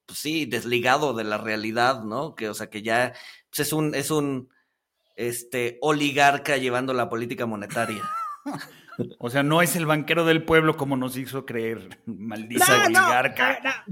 [0.07, 2.33] pues sí, desligado de la realidad, ¿no?
[2.33, 3.13] Que, o sea, que ya
[3.51, 4.49] pues, es un, es un,
[5.15, 8.03] este, oligarca llevando la política monetaria.
[9.19, 12.85] O sea, no es el banquero del pueblo como nos hizo creer, maldita No, no,
[13.07, 13.85] oligarca.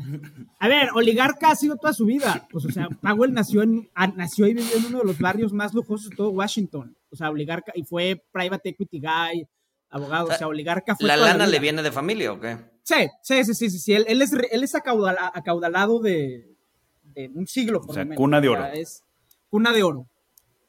[0.59, 2.47] a, ver, oligarca ha sido toda su vida.
[2.51, 5.53] Pues, o sea, Powell nació, en, a- nació y vivió en uno de los barrios
[5.53, 6.95] más lujosos de todo Washington.
[7.11, 9.47] O sea, oligarca, y fue private equity guy,
[9.89, 12.57] abogado, o sea, oligarca fue ¿La toda lana le viene de familia o qué?
[12.83, 13.93] Sí, sí, sí, sí, sí, sí.
[13.93, 16.55] Él, él es, él es acaudala- acaudalado de,
[17.03, 18.17] de un siglo, por O sea, menos.
[18.17, 18.73] cuna de O sea, oro.
[18.73, 19.03] es
[19.49, 20.07] cuna de oro.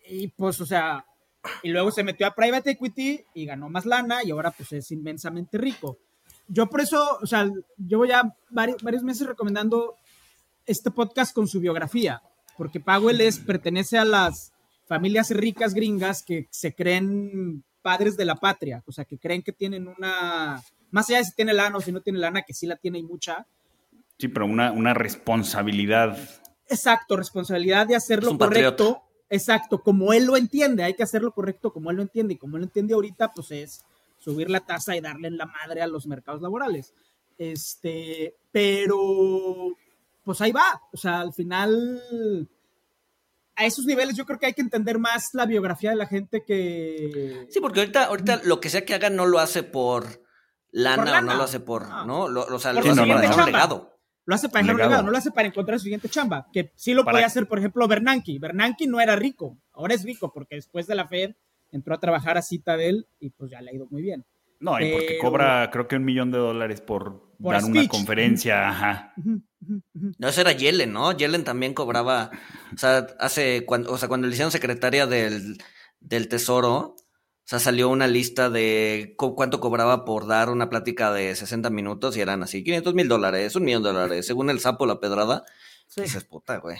[0.08, 1.04] Y pues, o sea,
[1.62, 4.90] y luego se metió a private equity y ganó más lana y ahora pues es
[4.90, 5.98] inmensamente rico.
[6.48, 9.96] Yo por eso, o sea, llevo ya varios, varios meses recomendando
[10.66, 12.22] este podcast con su biografía,
[12.56, 14.52] porque Powell es, pertenece a las
[14.86, 19.52] familias ricas gringas que se creen padres de la patria, o sea, que creen que
[19.52, 22.66] tienen una, más allá de si tiene lana o si no tiene lana, que sí
[22.66, 23.46] la tiene y mucha,
[24.18, 26.16] Sí, pero una, una responsabilidad.
[26.68, 29.02] exacto, responsabilidad de hacer lo patriota.
[29.32, 32.36] Exacto, como él lo entiende, hay que hacer lo correcto como él lo entiende, y
[32.36, 33.84] como él lo entiende ahorita, pues es
[34.18, 36.92] subir la tasa y darle en la madre a los mercados laborales.
[37.38, 39.74] Este, pero
[40.22, 42.48] pues ahí va, o sea, al final
[43.56, 46.44] a esos niveles yo creo que hay que entender más la biografía de la gente
[46.44, 47.46] que...
[47.50, 50.22] Sí, porque ahorita, ahorita lo que sea que haga no lo hace por
[50.70, 51.18] lana, Por lana.
[51.18, 52.04] o no lo hace por, No.
[52.04, 52.28] ¿no?
[52.28, 53.91] Lo, o sea, Por lo hace dejar un legado.
[54.24, 54.90] Lo hace para dejar un legado.
[54.90, 56.46] legado, no lo hace para encontrar su siguiente chamba.
[56.52, 58.38] Que sí lo Para- podía hacer, por ejemplo, Bernanke.
[58.38, 61.32] Bernanke no era rico, ahora es rico porque después de la Fed
[61.70, 64.24] entró a trabajar a Citadel y pues ya le ha ido muy bien.
[64.60, 67.88] No, y porque Pero- cobra creo que un millón de dólares por, Por dar una
[67.88, 68.68] conferencia.
[68.68, 69.12] Ajá.
[70.18, 71.10] No, eso era Yellen, ¿no?
[71.16, 72.30] Yellen también cobraba,
[72.72, 75.58] o sea, hace, cuando, o sea, cuando le hicieron secretaria del,
[75.98, 76.94] del Tesoro,
[77.44, 81.70] o sea, salió una lista de cu- cuánto cobraba por dar una plática de 60
[81.70, 85.00] minutos y eran así, 500 mil dólares, un millón de dólares, según el sapo la
[85.00, 85.44] pedrada.
[85.86, 86.02] Sí.
[86.02, 86.78] Dices, puta, güey.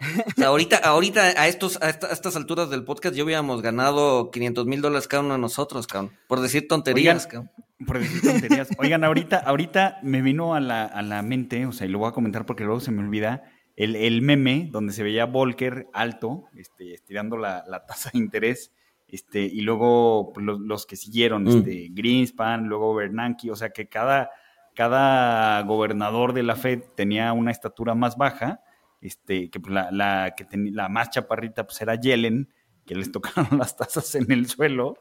[0.00, 3.60] O sea, ahorita, ahorita a, estos, a, esta- a estas alturas del podcast ya hubiéramos
[3.62, 7.66] ganado 500 mil dólares cada uno de nosotros, cabrón, por decir tonterías, Oigan, cabrón.
[7.86, 8.68] Por decir tonterías.
[8.78, 12.08] Oigan, ahorita, ahorita me vino a la, a la mente, o sea, y lo voy
[12.08, 13.42] a comentar porque luego se me olvida,
[13.74, 18.70] el, el meme donde se veía Volker alto, este, estirando la, la tasa de interés,
[19.08, 21.48] este, y luego pues, los, los que siguieron, Mm.
[21.48, 24.30] este, Greenspan, luego Bernanke, o sea que cada,
[24.74, 28.60] cada gobernador de la Fed tenía una estatura más baja,
[29.00, 32.52] este, que pues, la, la, que teni- la más chaparrita pues era Yellen,
[32.86, 34.98] que les tocaron las tazas en el suelo,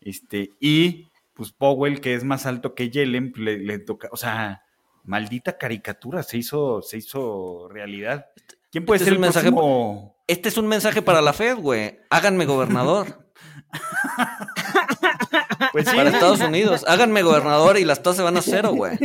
[0.00, 4.62] este, y pues Powell, que es más alto que Yellen, le, le toca, o sea,
[5.04, 8.26] maldita caricatura, se hizo, se hizo realidad.
[8.70, 10.16] ¿Quién puede Este ser el mensaje próximo?
[10.26, 11.98] Este es un mensaje para la Fed, güey.
[12.10, 13.26] Háganme gobernador.
[15.72, 15.94] Pues sí.
[15.96, 16.84] Para Estados Unidos.
[16.88, 18.98] Háganme gobernador y las tasas se van a cero, güey.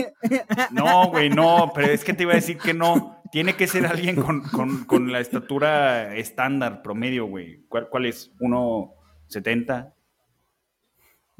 [0.71, 3.21] No, güey, no, pero es que te iba a decir que no.
[3.31, 7.65] Tiene que ser alguien con, con- con la estatura estándar, promedio, güey.
[7.67, 8.31] ¿Cuál, cuál es?
[8.39, 9.93] ¿1.70?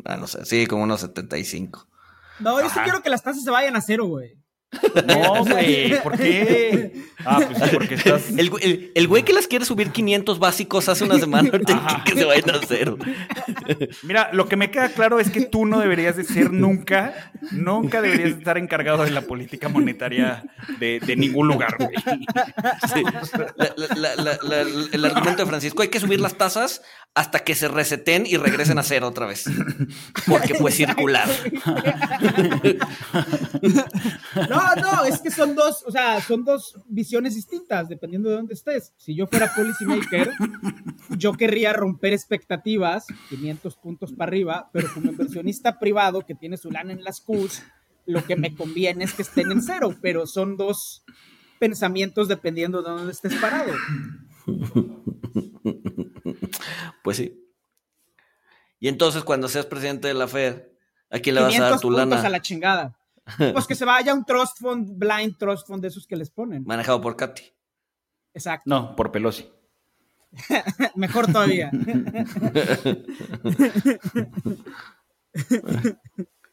[0.03, 1.88] Ah, no sé, sí, como unos 75.
[2.39, 4.38] No, yo sí quiero que las tasas se vayan a cero, güey.
[5.07, 6.93] No, güey, ¿por qué?
[7.28, 8.30] Ah, pues sí, porque estás...
[8.38, 11.49] El, güey- el- el güey que las quiere subir 500 básicos hace una semana,
[12.05, 12.97] que, se vayan a cero.
[14.03, 18.01] Mira, lo que me queda claro es que tú no deberías de ser nunca, nunca
[18.03, 20.43] deberías de estar encargado de la política monetaria
[20.80, 21.95] de, de ningún lugar, güey.
[22.93, 23.01] Sí.
[23.95, 24.38] La-
[24.91, 26.84] el argumento de Francisco, hay que subir las tasas
[27.16, 29.45] hasta que se reseten y regresen a cero otra vez.
[30.28, 31.28] Porque pues circular.
[34.49, 38.53] No, no, es que son dos, o sea, son dos visiones distintas dependiendo de dónde
[38.53, 38.93] estés.
[38.97, 40.30] Si yo fuera policymaker,
[41.18, 46.70] yo querría romper expectativas, 500 puntos para arriba, pero como inversionista privado que tiene su
[46.70, 47.63] lana en las Qs,
[48.05, 51.03] lo que me conviene es que estén en cero, pero son dos
[51.57, 53.72] pensamientos dependiendo de dónde estés parado.
[57.06, 57.39] Pues sí.
[58.80, 60.64] Y entonces cuando seas presidente de la Fed,
[61.12, 62.22] ¿a quién le vas a 500 dar tu puntos lana?
[62.26, 62.97] a la chingada.
[63.53, 66.64] Pues que se vaya un trust fund, blind trust fund de esos que les ponen.
[66.66, 67.43] Manejado por Katy.
[68.34, 68.64] Exacto.
[68.68, 69.47] No, por Pelosi.
[70.95, 71.70] Mejor todavía.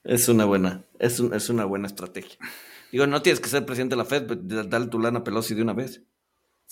[0.05, 2.37] Es una buena, es, un- es una buena estrategia.
[2.91, 5.55] Digo, no tienes que ser presidente de la Fed, pero dale tu lana a Pelosi
[5.55, 6.03] de una vez.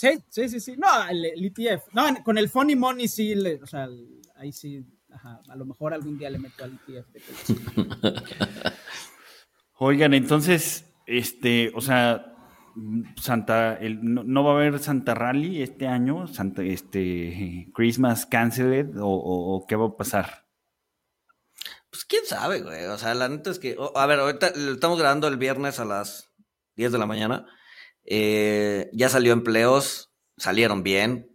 [0.00, 0.76] Sí, sí, sí, sí.
[0.78, 1.92] No, el, el ETF.
[1.92, 4.82] No, con el Funny Money sí, le- o sea, el- ahí sí,
[5.12, 7.06] ajá, a lo mejor algún día le meto al ETF.
[7.12, 7.20] de.
[9.78, 12.34] Oigan, entonces, este, o sea,
[13.20, 18.96] Santa, el- no, no va a haber Santa Rally este año, Santa, este, Christmas Canceled,
[18.98, 20.46] o, o- o qué va a pasar.
[21.90, 22.84] Pues quién sabe, güey.
[22.86, 23.76] O sea, la neta es que.
[23.78, 26.30] o- a ver, ahorita lo estamos grabando el viernes a las
[26.76, 27.46] 10 de la mañana.
[28.04, 31.28] Eh, ya salió empleos, salieron bien.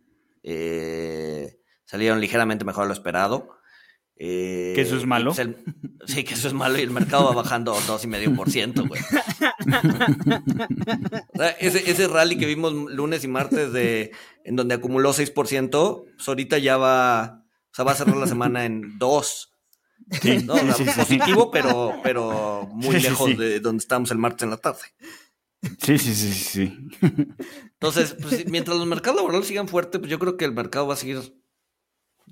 [0.43, 3.49] eh, salieron ligeramente mejor de lo esperado.
[4.17, 5.31] Eh, ¿Que eso es malo?
[5.31, 5.57] pues el-
[6.05, 9.01] sí, que eso es malo y el mercado va bajando 2,5%, güey.
[11.33, 14.11] O sea, ese, ese rally que vimos lunes y martes de,
[14.43, 18.65] en donde acumuló 6%, pues ahorita ya va, o sea, va a cerrar la semana
[18.65, 19.47] en 2%.
[20.21, 20.91] Sí, No, o sea, sí, sí.
[20.99, 24.81] positivo, pero, pero muy lejos de donde estábamos el martes en la tarde.
[25.81, 26.89] Sí, sí, sí, sí.
[27.73, 30.93] Entonces, pues, mientras los mercados laborales sigan fuertes, pues yo creo que el mercado va
[30.95, 31.35] a seguir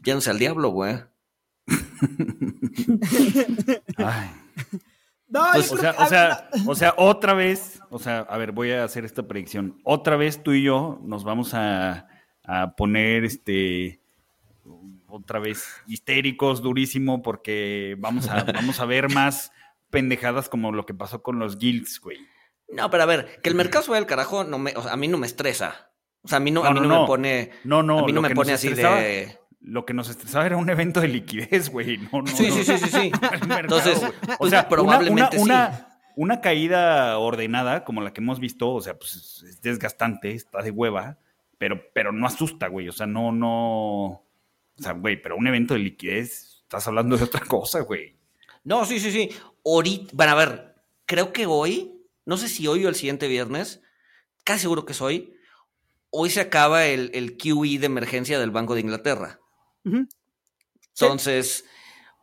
[0.04, 0.98] yéndose al diablo, güey.
[3.98, 4.30] Ay.
[5.28, 8.52] No, Pues, O sea, que- o sea, o sea, otra vez, o sea, a ver,
[8.52, 9.80] voy a hacer esta predicción.
[9.84, 12.08] Otra vez tú y yo nos vamos a,
[12.44, 14.00] a poner este
[15.08, 19.52] otra vez histéricos, durísimo, porque vamos a, vamos a ver más
[19.92, 22.18] pendejadas como lo que pasó con los guilds, güey.
[22.70, 24.94] No, pero a ver, que el mercado se vaya al carajo, no me, o sea,
[24.94, 25.92] a mí no me estresa.
[26.24, 27.52] O sea, a mí no, a mí no, me pone.
[27.64, 29.38] No, no, a mí no me pone así de.
[29.66, 31.98] Lo que nos estresaba era un evento de liquidez, güey.
[31.98, 33.12] No, no, Sí, sí, sí, sí, sí.
[33.48, 35.38] Mercado, Entonces, o pues, sea, una- probablemente una, sí.
[35.40, 40.62] una, una caída ordenada como la que hemos visto, o sea, pues es desgastante, está
[40.62, 41.18] de hueva,
[41.58, 42.90] pero, pero no asusta, güey.
[42.90, 44.04] O sea, no, no.
[44.06, 44.26] O
[44.80, 48.18] sea, güey, pero un evento de liquidez, estás hablando de otra cosa, güey.
[48.66, 49.30] No, sí, sí, sí.
[49.66, 53.82] Ahorita, bueno, a ver, creo que hoy, no sé si hoy o el siguiente viernes,
[54.44, 55.34] casi seguro que es hoy,
[56.10, 59.40] hoy se acaba el, el QE de emergencia del Banco de Inglaterra.
[60.96, 61.66] Entonces,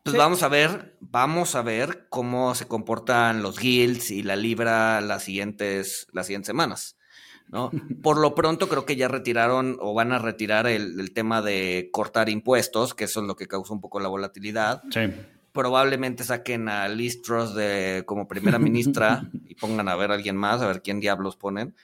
[0.03, 0.19] pues Sí.
[0.19, 5.25] vamos a ver, vamos a ver cómo se comportan los guilds y la libra las
[5.25, 6.97] siguientes, las siguientes semanas.
[7.49, 7.71] ¿no?
[8.03, 11.91] Por lo pronto creo que ya retiraron o van a retirar el, el tema de
[11.93, 14.83] cortar impuestos, que eso es lo que causa un poco la volatilidad.
[14.91, 15.01] Sí.
[15.53, 20.37] Probablemente saquen a Liz Truss de, como primera ministra y pongan a ver a alguien
[20.37, 21.75] más, a ver quién diablos ponen.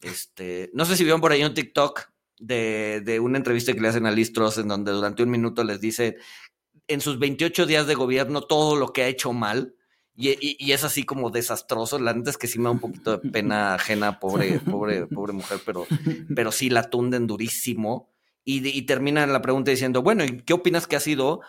[0.00, 2.08] Este, no sé si vieron por ahí un TikTok
[2.38, 5.64] de, de una entrevista que le hacen a Liz Truss en donde durante un minuto
[5.64, 6.16] les dice
[6.88, 9.74] en sus 28 días de gobierno todo lo que ha hecho mal.
[10.16, 11.98] Y, y- y es así como desastroso.
[11.98, 15.32] La neta es que sí me da un poquito de pena ajena, pobre, pobre, pobre
[15.32, 15.86] mujer, pero,
[16.36, 18.10] pero sí la tunden durísimo.
[18.44, 21.40] Y, y termina la pregunta diciendo, bueno, ¿y qué opinas que ha sido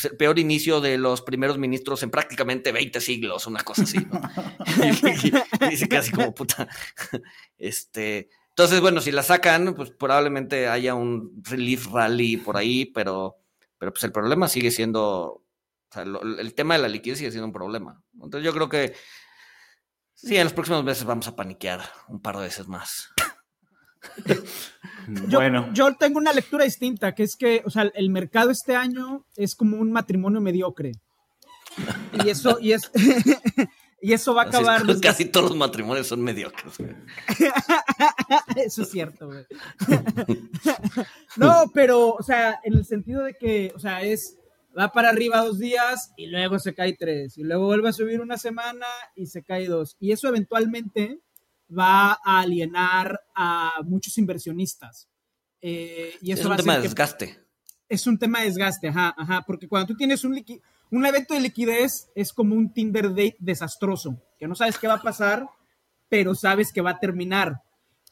[0.00, 3.48] pues, el peor inicio de los primeros ministros en prácticamente 20 siglos?
[3.48, 4.20] Una cosa así, ¿no?
[5.70, 6.68] dice casi como puta.
[7.58, 13.38] Este, entonces, bueno, si la sacan, pues probablemente haya un relief rally por ahí, pero,
[13.76, 15.44] pero pues el problema sigue siendo, o
[15.92, 18.00] sea, lo- el tema de la liquidez sigue siendo un problema.
[18.14, 18.94] Entonces yo creo que
[20.14, 23.08] sí, en los próximos meses vamos a paniquear un par de veces más.
[25.28, 28.76] Yo, bueno, yo tengo una lectura distinta, que es que, o sea, el mercado este
[28.76, 30.92] año es como un matrimonio mediocre.
[32.24, 32.90] Y eso, y es,
[34.02, 34.84] y eso va a acabar.
[34.84, 36.76] desde- casi todos los matrimonios son mediocres.
[36.78, 36.94] güey.
[38.56, 39.46] Eso es cierto, güey.
[41.36, 44.36] no, pero, o sea, en el sentido de que, o sea, es,
[44.76, 48.20] va para arriba dos días y luego se cae tres, y luego vuelve a subir
[48.20, 49.96] una semana y se cae dos.
[50.00, 51.20] Y eso eventualmente
[51.76, 55.08] va a alienar a muchos inversionistas.
[55.60, 57.38] Eh, y eso Es va un a tema de desgaste.
[57.88, 60.42] es un tema de desgaste, ajá, ajá, porque cuando tú tienes un,
[60.90, 64.94] un evento de liquidez es como un Tinder date desastroso, que no sabes qué va
[64.94, 65.48] a pasar,
[66.08, 67.62] pero sabes que va a terminar,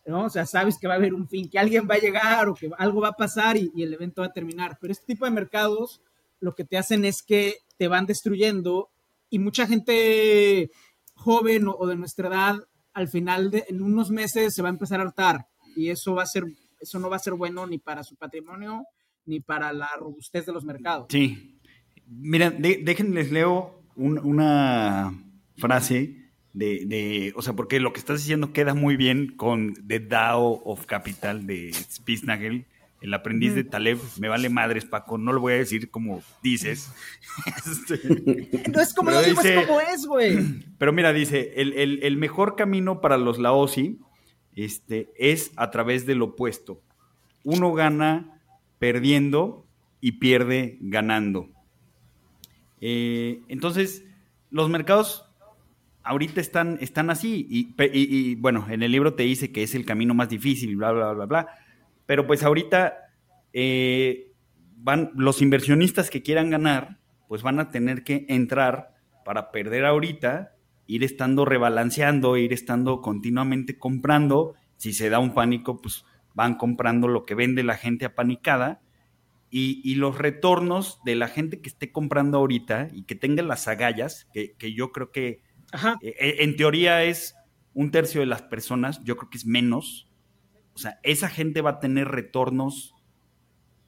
[0.07, 0.25] ¿no?
[0.25, 2.55] O sea, sabes que va a haber un fin, que alguien va a llegar o
[2.55, 5.25] que algo va a pasar y, y el evento va a terminar, pero este tipo
[5.25, 6.01] de mercados
[6.41, 8.91] lo que te hacen es que te van destruyendo
[9.31, 10.71] y mucha gente
[11.15, 12.57] joven o, o de nuestra edad,
[12.97, 16.23] al final de en unos meses se va a empezar a hartar y eso va
[16.23, 16.45] a ser,
[16.81, 18.85] eso no va a ser bueno ni para su patrimonio
[19.27, 21.07] ni para la robustez de los mercados.
[21.11, 21.53] sí.
[22.09, 25.13] Mira, déjenles leo un- una
[25.57, 29.99] frase de, de- o sea, porque lo que estás diciendo queda muy bien con The
[30.01, 32.67] Dao of Capital de Spitznagel,
[33.01, 33.99] el aprendiz de Taleb.
[34.19, 36.91] Me vale madres, Paco, no lo voy a decir como dices.
[37.67, 40.39] Este, No es como lo digo, dice- es como es, güey.
[40.79, 43.99] Pero mira, dice, el, el- el mejor camino para los Laosi
[44.55, 46.81] este, es a través del opuesto.
[47.45, 48.41] Uno gana
[48.79, 49.67] perdiendo
[50.01, 51.49] y pierde ganando.
[52.81, 54.05] Eh, entonces,
[54.51, 55.25] los mercados
[56.03, 57.47] ahorita están, están así.
[57.51, 60.71] Y, y- y, bueno, en el libro te dice que es el camino más difícil
[60.71, 61.49] y bla, bla, bla, bla.
[62.07, 62.97] Pero pues ahorita
[63.53, 64.33] eh,
[64.77, 66.99] van los inversionistas que quieran ganar,
[67.29, 68.95] pues van a tener que entrar
[69.25, 70.55] para perder ahorita,
[70.87, 74.55] ir estando rebalanceando, ir estando continuamente comprando.
[74.77, 76.05] Si se da un pánico, pues
[76.35, 78.81] van comprando lo que vende la gente apanicada.
[79.51, 83.69] Y, y los retornos de la gente que esté comprando ahorita y que tenga las
[83.69, 85.43] agallas, que, que yo creo que
[86.03, 87.35] eh, en teoría es
[87.75, 90.09] un tercio de las personas, yo creo que es menos.
[90.77, 92.93] O sea, esa gente va a tener retornos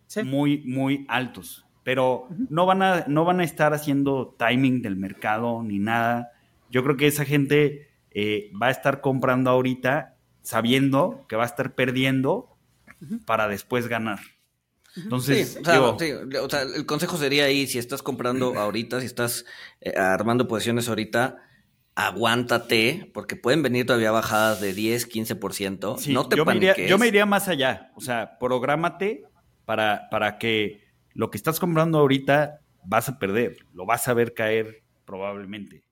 [0.06, 0.22] Sí.
[0.22, 1.66] muy, muy altos.
[1.84, 6.32] Pero no, van a, no van a estar haciendo timing del mercado ni nada.
[6.70, 11.46] Yo creo que esa gente eh, va a estar comprando ahorita sabiendo que va a
[11.46, 12.56] estar perdiendo
[13.26, 14.18] para después ganar.
[14.96, 18.58] Entonces, Sí, o sea, digo, sí, o sea, el consejo sería ahí, si estás comprando
[18.58, 19.44] ahorita, si estás
[19.82, 21.36] eh, armando posiciones ahorita,
[21.98, 25.98] aguántate, porque pueden venir todavía bajadas de 10, 15%.
[25.98, 27.90] Sí, no te yo, me iría, yo me iría más allá.
[27.96, 29.24] O sea, prográmate
[29.64, 33.56] para, para que lo que estás comprando ahorita vas a perder.
[33.72, 35.82] Lo vas a ver caer probablemente.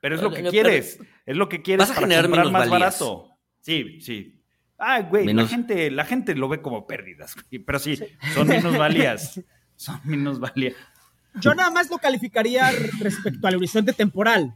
[0.00, 0.98] Pero es lo que quieres.
[1.24, 3.30] Es lo que quieres Vas a para generar comprar más barato.
[3.60, 4.42] Sí, sí.
[4.76, 7.36] Ah, güey, la gente, la gente lo ve como pérdidas.
[7.50, 7.96] güey, Pero sí,
[8.34, 9.40] son minusvalías.
[9.76, 10.74] Son minusvalías.
[11.40, 14.54] Yo nada más lo calificaría respecto al horizonte temporal,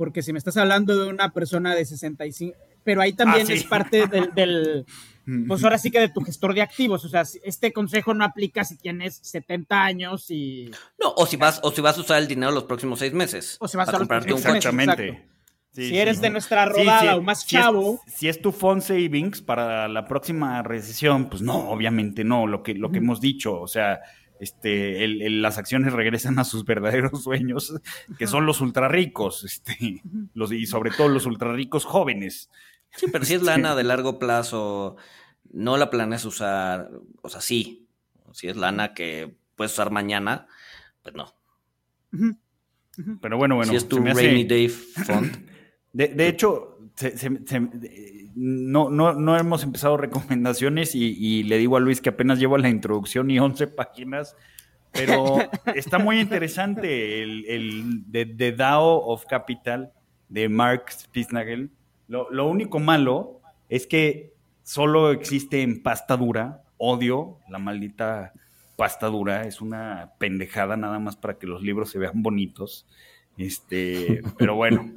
[0.00, 3.52] porque si me estás hablando de una persona de 65, pero ahí también Ah, sí.
[3.52, 4.86] es parte del, del-
[5.46, 8.64] pues ahora sí que de tu gestor de activos, o sea, este consejo no aplica
[8.64, 10.70] si tienes 70 años y...
[10.98, 13.58] No, o si vas, o si vas a usar el dinero los próximos seis meses.
[13.60, 14.38] O si vas a comprarte un.
[14.38, 15.28] Exactamente.
[15.70, 18.00] si eres de nuestra rodada o más chavo.
[18.06, 22.72] si es tu fund savings para la próxima recesión, pues no, obviamente no, lo que,
[22.72, 24.00] lo que hemos dicho, o sea,
[24.40, 27.74] este, las acciones regresan a sus verdaderos sueños,
[28.18, 30.02] que son los ultra ricos, este,
[30.34, 32.50] los, y sobre todo los ultra ricos jóvenes.
[32.96, 34.96] Sí, pero si es lana este de largo plazo,
[35.52, 36.90] no la planeas usar,
[37.22, 37.86] o sea, sí,
[38.32, 40.46] si es lana que puedes usar mañana,
[41.02, 41.34] pues no.
[43.20, 43.70] Pero bueno, bueno.
[43.70, 45.48] Si es tu rainy day fund.
[45.92, 46.69] De, hecho,
[48.34, 52.68] no, no, no, hemos empezado recomendaciones y, le digo a Luis que apenas llevo la
[52.68, 54.36] introducción y 11 páginas,
[54.92, 55.38] pero
[55.74, 59.92] está muy interesante el, el The, DAO of Capital
[60.28, 61.70] de Mark Spitznagel.
[62.08, 64.32] Lo, lo único malo es que
[64.62, 66.62] solo existe en pasta dura.
[66.76, 68.32] Odio la maldita
[68.76, 69.42] pasta dura.
[69.42, 72.86] Es una pendejada nada más para que los libros se vean bonitos.
[73.36, 74.90] Este, pero bueno.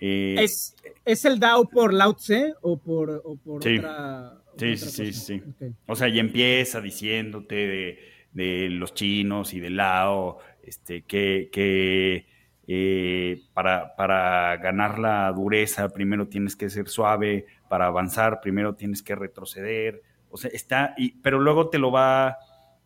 [0.00, 3.22] Eh, ¿Es, ¿Es, el DAO por Lao Tse o por,
[3.62, 3.78] sí.
[3.78, 4.34] otra?
[4.58, 5.42] Sí, sí, sí,
[5.86, 7.98] O sea, y empieza diciéndote
[8.32, 12.26] de, los chinos y de Lao, este, que, que
[12.66, 19.02] eh, para, para ganar la dureza primero tienes que ser suave, para avanzar primero tienes
[19.02, 20.02] que retroceder.
[20.30, 22.38] O sea, está, y, pero luego te lo va,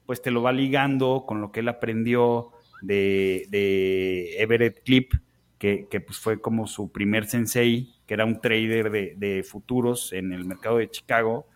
[0.07, 2.51] pues te lo va ligando con lo que él aprendió
[2.83, 5.13] de, de Everett Clip,
[5.61, 10.47] que, pues fue como su primer sensei, que era un trader de, futuros en el
[10.47, 11.47] mercado de Chicago,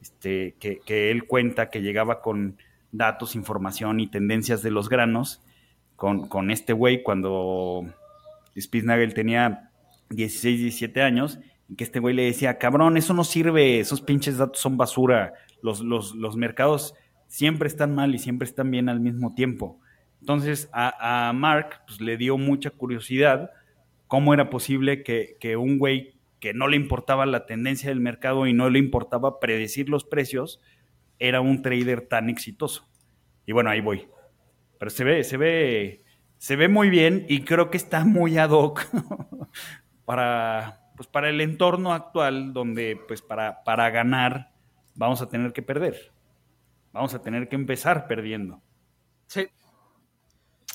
[0.00, 2.56] este, que, él cuenta que llegaba con
[2.92, 5.42] datos, información y tendencias de los granos
[5.96, 7.84] con, este güey cuando
[8.56, 9.72] Spitznagel tenía
[10.10, 14.38] 16, 17 años, y que este güey le decía, cabrón, eso no sirve, esos pinches
[14.38, 16.94] datos son basura, los, los, los mercados
[17.26, 19.80] siempre están mal y siempre están bien al mismo tiempo.
[20.20, 23.50] Entonces a, Mark pues, le dio mucha curiosidad
[24.06, 28.52] cómo era posible que, un güey que no le importaba la tendencia del mercado y
[28.52, 30.60] no le importaba predecir los precios,
[31.18, 32.88] era un trader tan exitoso.
[33.44, 34.08] Y bueno, ahí voy.
[34.78, 36.04] Pero se ve, se ve,
[36.36, 38.86] se ve muy bien y creo que está muy ad hoc
[40.04, 44.52] para, pues para el entorno actual donde pues para, para ganar
[44.94, 46.12] vamos a tener que perder.
[46.92, 48.62] Vamos a tener que empezar perdiendo.
[49.26, 49.48] Sí.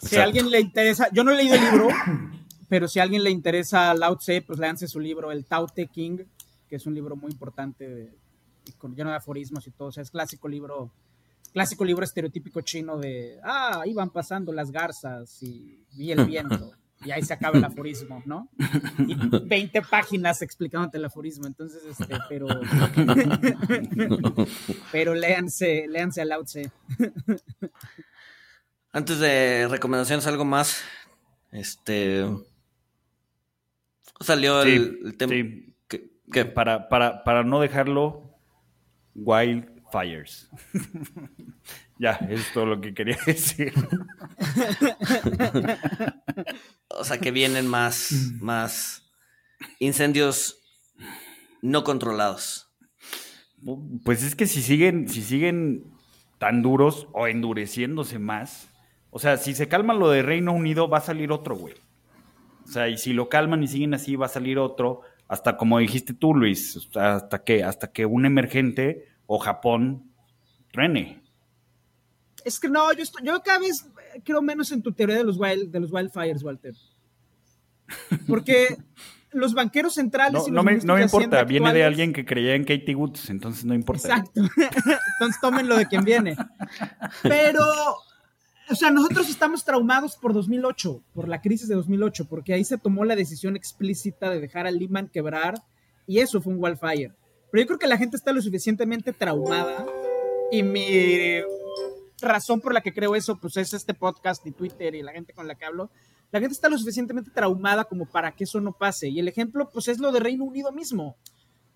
[0.04, 1.88] Si a alguien le interesa, yo no he leído el libro,
[2.70, 5.88] pero si a alguien le interesa Lao Tse, pues léanse su libro, El Tao Te
[5.88, 6.20] King,
[6.68, 8.14] que es un libro muy importante,
[8.78, 9.90] con, lleno de aforismos y todo.
[9.90, 10.92] O sea, es clásico libro,
[11.52, 16.74] clásico libro estereotípico chino de, ah, iban pasando las garzas y vi el viento.
[17.06, 18.50] Y ahí se acaba el aforismo, ¿no?
[19.00, 21.48] Y 20 páginas explicándote el aforismo.
[21.48, 22.48] Entonces, este, pero.
[24.92, 26.72] pero léanse, léanse a Lao Tse.
[28.96, 30.84] Antes de recomendaciones, algo más.
[31.52, 32.26] Este.
[34.20, 35.34] Salió el, tema.
[36.32, 38.38] Que, Para, para, para no dejarlo,
[39.16, 40.48] Wildfires.
[42.00, 43.74] ya, es todo lo que quería decir.
[46.90, 49.12] o sea que vienen más, más
[49.80, 50.62] incendios
[51.64, 52.70] no controlados.
[54.04, 55.84] Pues es que si siguen, si siguen
[56.38, 58.70] tan duros o endureciéndose más,
[59.16, 61.76] o sea, si se calma lo de Reino Unido, va a salir otro, güey.
[62.66, 65.78] O sea, y si lo calman y siguen así, va a salir otro, hasta como
[65.78, 70.12] dijiste tú, Luis, hasta que, hasta que un emergente o Japón
[70.72, 71.22] truene.
[72.44, 73.86] Es que no, yo, yo cada vez
[74.24, 76.74] creo menos en tu teoría de los, wild, de los wildfires, Walter.
[78.28, 78.76] Porque
[79.32, 80.48] los banqueros centrales.
[80.48, 83.76] No, me, no me importa, viene de alguien que creía en Katie Woods, entonces no
[83.76, 84.08] importa.
[84.08, 84.42] Exacto.
[85.14, 86.36] entonces tomen lo de quien viene.
[87.22, 87.64] Pero
[88.70, 92.78] o sea, nosotros estamos traumados por 2008, por la crisis de 2008, porque ahí se
[92.78, 95.56] tomó la decisión explícita de dejar a Lehman quebrar
[96.08, 97.14] y eso fue un wildfire.
[97.52, 99.86] Pero yo creo que la gente está lo suficientemente traumada
[100.52, 101.42] y mi
[102.22, 105.34] razón por la que creo eso, pues es este podcast y Twitter y la gente
[105.34, 105.92] con la que hablo.
[106.32, 109.10] La gente está lo suficientemente traumada como para que eso no pase.
[109.10, 111.18] Y el ejemplo, pues es lo de Reino Unido mismo,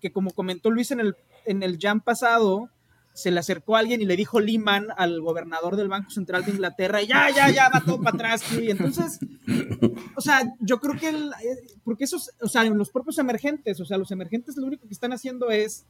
[0.00, 2.70] que como comentó Luis en el, en el jam pasado,
[3.12, 7.02] se le acercó alguien y le dijo Lehman al gobernador del Banco Central de Inglaterra,
[7.02, 8.42] ya, ya, ya, va todo para atrás.
[8.52, 9.18] Y entonces,
[10.16, 11.32] o sea, yo creo que, el,
[11.84, 15.12] porque esos, o sea, los propios emergentes, o sea, los emergentes lo único que están
[15.12, 15.84] haciendo es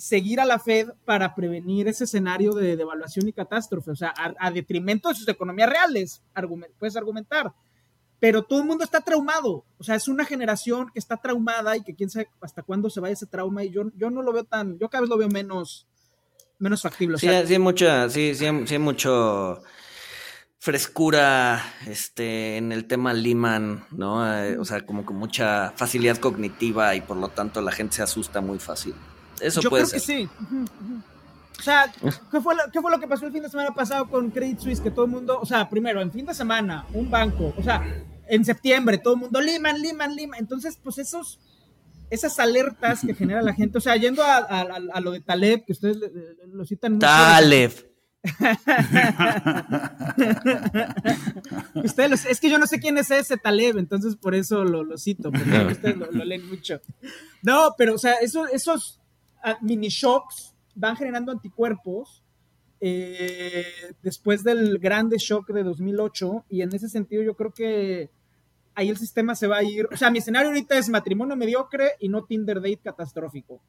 [0.00, 4.50] seguir a la Fed para prevenir ese escenario de devaluación y catástrofe, o sea, a,
[4.50, 6.22] detrimento de sus economías reales,
[6.78, 7.52] puedes argumentar.
[8.18, 11.82] Pero todo el mundo está traumado, o sea, es una generación que está traumada y
[11.82, 14.44] que quién sabe hasta cuándo se vaya ese trauma y yo, yo no lo veo
[14.44, 15.86] tan, yo cada vez lo veo menos,
[16.60, 17.18] menos factible.
[17.18, 19.62] sí, sí, hay mucha, sí, sí, sí hay mucho
[20.60, 24.24] frescura este, en el tema Lehman, ¿no?
[24.36, 28.02] Eh, o sea, como con mucha facilidad cognitiva y por lo tanto la gente se
[28.02, 28.94] asusta muy fácil.
[29.40, 30.00] Eso Yo puede creo ser.
[30.00, 30.28] que sí.
[31.58, 31.90] O sea,
[32.30, 34.58] ¿qué fue, lo, ¿qué fue lo que pasó el fin de semana pasado con Credit
[34.58, 34.80] Suisse?
[34.80, 37.82] Que todo el mundo, o sea, primero, en fin de semana, un banco, o sea,
[38.28, 40.40] en septiembre, todo el mundo, Lehman, Lehman, Lehman.
[40.40, 41.38] Entonces, pues esos,
[42.10, 45.72] esas alertas que genera la gente, o sea, yendo a, a- lo de Taleb, que
[45.72, 45.96] ustedes
[46.48, 47.06] lo citan mucho.
[47.06, 47.72] Taleb.
[51.84, 54.84] Ustedes los- es que yo no sé quién es ese Taleb, entonces por eso lo,
[54.84, 56.80] lo cito, porque ustedes lo, lo leen mucho.
[57.42, 59.00] No, pero, o sea, eso- esos
[59.42, 62.22] ah, mini shocks van generando anticuerpos
[62.80, 63.64] eh,
[64.02, 68.10] después del grande shock de 2008, y en ese sentido yo creo que
[68.80, 69.86] ahí el sistema se va a ir.
[69.92, 73.62] O sea, mi escenario ahorita es matrimonio mediocre y no Tinder date catastrófico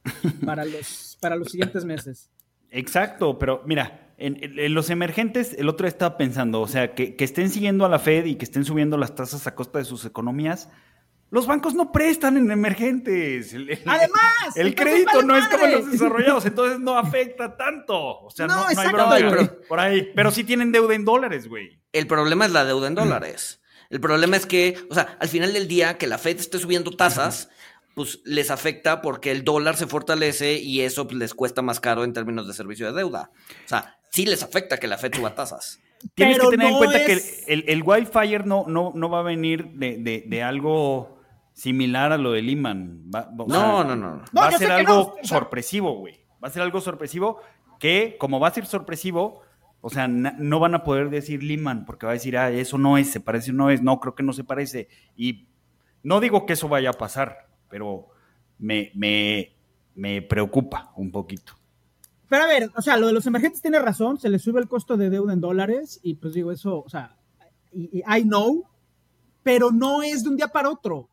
[0.45, 2.29] para los, para los siguientes meses.
[2.69, 7.23] Exacto, pero mira, en, los emergentes, el otro día estaba pensando, o sea, que, que
[7.25, 10.05] estén siguiendo a la Fed y que estén subiendo las tasas a costa de sus
[10.05, 10.69] economías.
[11.31, 13.53] Los bancos no prestan en emergentes.
[13.53, 15.91] El, el- Además, el crédito vale no es como en los madre.
[15.93, 18.19] desarrollados, entonces no afecta tanto.
[18.19, 19.49] O sea, No, no, no hay güey.
[19.67, 20.11] por ahí.
[20.13, 21.81] Pero sí tienen deuda en dólares, güey.
[21.93, 23.60] El problema es la deuda en dólares.
[23.91, 26.91] El problema es que, o sea, al final del día, que la Fed esté subiendo
[26.91, 27.49] tasas,
[27.93, 32.03] pues les afecta porque el dólar se fortalece y eso pues, les cuesta más caro
[32.05, 33.31] en términos de servicio de deuda.
[33.65, 35.79] O sea, sí les afecta que la Fed suba tasas.
[36.15, 39.09] Tienes Pero que tener en cuenta es- que el, el, el wildfire no, no, no
[39.09, 41.19] va a venir de, de- de algo
[41.53, 43.03] similar a lo de Lehman.
[43.13, 44.15] Va, va- o No, sea, no, no, no.
[44.31, 46.21] No, va a ser algo sorpresivo, güey.
[46.43, 47.41] Va a ser algo sorpresivo
[47.79, 49.41] que, como va a ser sorpresivo,
[49.81, 52.97] o sea, no van a poder decir Lehman porque va a decir, ah, eso no
[52.97, 54.87] es, se parece, no es, no, creo que no se parece.
[55.17, 55.47] Y
[56.03, 58.07] no digo que eso vaya a pasar, pero
[58.59, 59.55] me, me,
[59.95, 61.53] me preocupa un poquito.
[62.29, 64.67] Pero a ver, o sea, lo de los emergentes tiene razón, se les sube el
[64.67, 67.17] costo de deuda en dólares y pues digo eso, o sea,
[67.73, 68.65] y I know,
[69.43, 71.09] pero no es de un día para otro.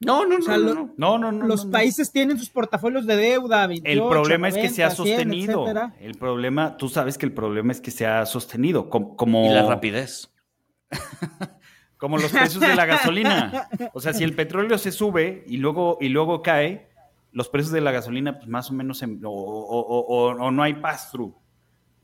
[0.00, 0.94] No, no, no, sea, no, lo- no.
[0.96, 1.46] No, no, no.
[1.46, 1.72] los no, no.
[1.72, 5.16] países tienen sus portafolios de deuda, 28, El problema es que se ha 90, 100,
[5.18, 5.92] sostenido.
[6.00, 8.88] el problema, tú sabes que el problema es que se ha sostenido.
[8.90, 10.32] com- Como, Y la rapidez.
[11.98, 13.68] como los precios de la gasolina.
[13.92, 16.88] O sea, si el petróleo se sube y luego, y luego cae,
[17.32, 20.62] los precios de la gasolina, pues más o menos, o, o- o- o- o no
[20.62, 21.34] hay pass-through.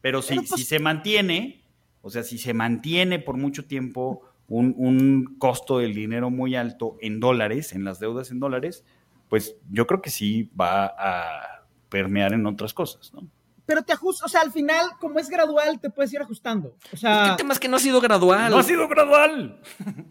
[0.00, 1.64] Pero si, Pero, pues- si se mantiene,
[2.02, 6.96] o sea, si se mantiene por mucho tiempo un, un costo del dinero muy alto
[7.00, 8.84] en dólares, en las deudas en dólares,
[9.28, 13.28] pues yo creo que sí va a permear en otras cosas, ¿no?
[13.66, 16.76] Pero te ajustas, o sea, al final, como es gradual, te puedes ir ajustando.
[16.92, 18.50] O sea, El tema es que no ha sido gradual.
[18.50, 19.58] No ha sido gradual.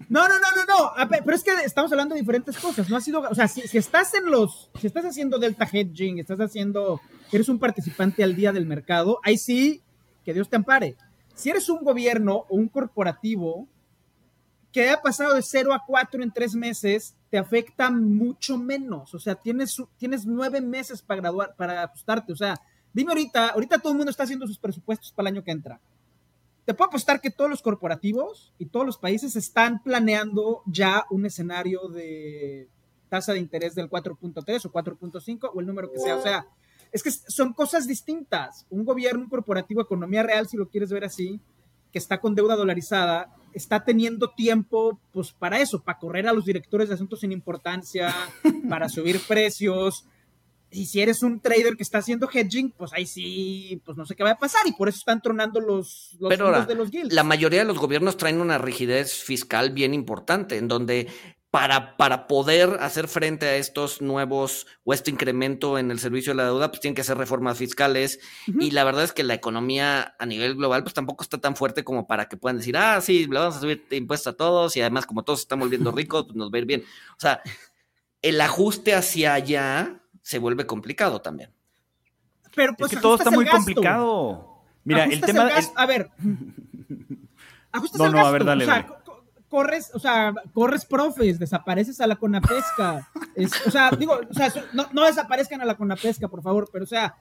[0.09, 1.09] No, no, no, no, no.
[1.23, 2.89] Pero es que estamos hablando de diferentes cosas.
[2.89, 6.17] No ha sido, o sea, si, si estás en los, si estás haciendo delta hedging,
[6.17, 6.99] estás haciendo,
[7.31, 9.83] eres un participante al día del mercado, ahí sí,
[10.25, 10.95] que Dios te ampare.
[11.35, 13.67] Si eres un gobierno o un corporativo
[14.73, 19.13] que ha pasado de 0 a 4 en tres meses, te afecta mucho menos.
[19.13, 22.33] O sea, tienes, tienes nueve meses para graduar, para ajustarte.
[22.33, 22.59] O sea,
[22.91, 25.79] dime ahorita, ahorita todo el mundo está haciendo sus presupuestos para el año que entra
[26.65, 31.25] te puedo apostar que todos los corporativos y todos los países están planeando ya un
[31.25, 32.69] escenario de
[33.09, 36.15] tasa de interés del 4.3 o 4.5 o el número que sea.
[36.15, 36.47] O sea,
[36.91, 38.65] es que son cosas distintas.
[38.69, 41.41] Un gobierno, un corporativo, economía real, si lo quieres ver así,
[41.91, 46.45] que está con deuda dolarizada, está teniendo tiempo pues para eso, para correr a los
[46.45, 48.13] directores de asuntos sin importancia,
[48.69, 50.05] para subir precios,
[50.73, 54.15] y si eres un trader que está haciendo hedging, pues ahí sí, pues no sé
[54.15, 56.89] qué va a pasar y por eso están tronando los, los Pero ahora, de los
[56.89, 57.13] guilds.
[57.13, 61.07] la mayoría de los gobiernos traen una rigidez fiscal bien importante, en donde
[61.53, 66.37] para, para poder hacer frente a estos nuevos o este incremento en el servicio de
[66.37, 68.19] la deuda, pues tienen que hacer reformas fiscales.
[68.59, 71.83] Y la verdad es que la economía a nivel global, pues tampoco está tan fuerte
[71.83, 74.81] como para que puedan decir, ah, sí, le vamos a subir impuestos a todos y
[74.81, 76.81] además como todos se están volviendo ricos, pues nos va a ir bien.
[77.11, 77.39] O sea,
[78.23, 81.51] el ajuste hacia allá se vuelve complicado también.
[82.55, 83.57] Pero pues es que todo está muy gasto.
[83.57, 84.63] complicado.
[84.85, 85.49] Mira, el tema.
[85.49, 86.09] el- A ver.
[87.71, 88.27] Ajustas No, el no, gasto.
[88.27, 89.02] a ver, dale, o sea, dale.
[89.53, 93.07] Co- co- corres, o sea, corres profes, desapareces a la Conapesca.
[93.35, 96.83] Es- o sea, digo, o sea, no, no desaparezcan a la Conapesca, por favor, pero
[96.85, 97.15] o sea,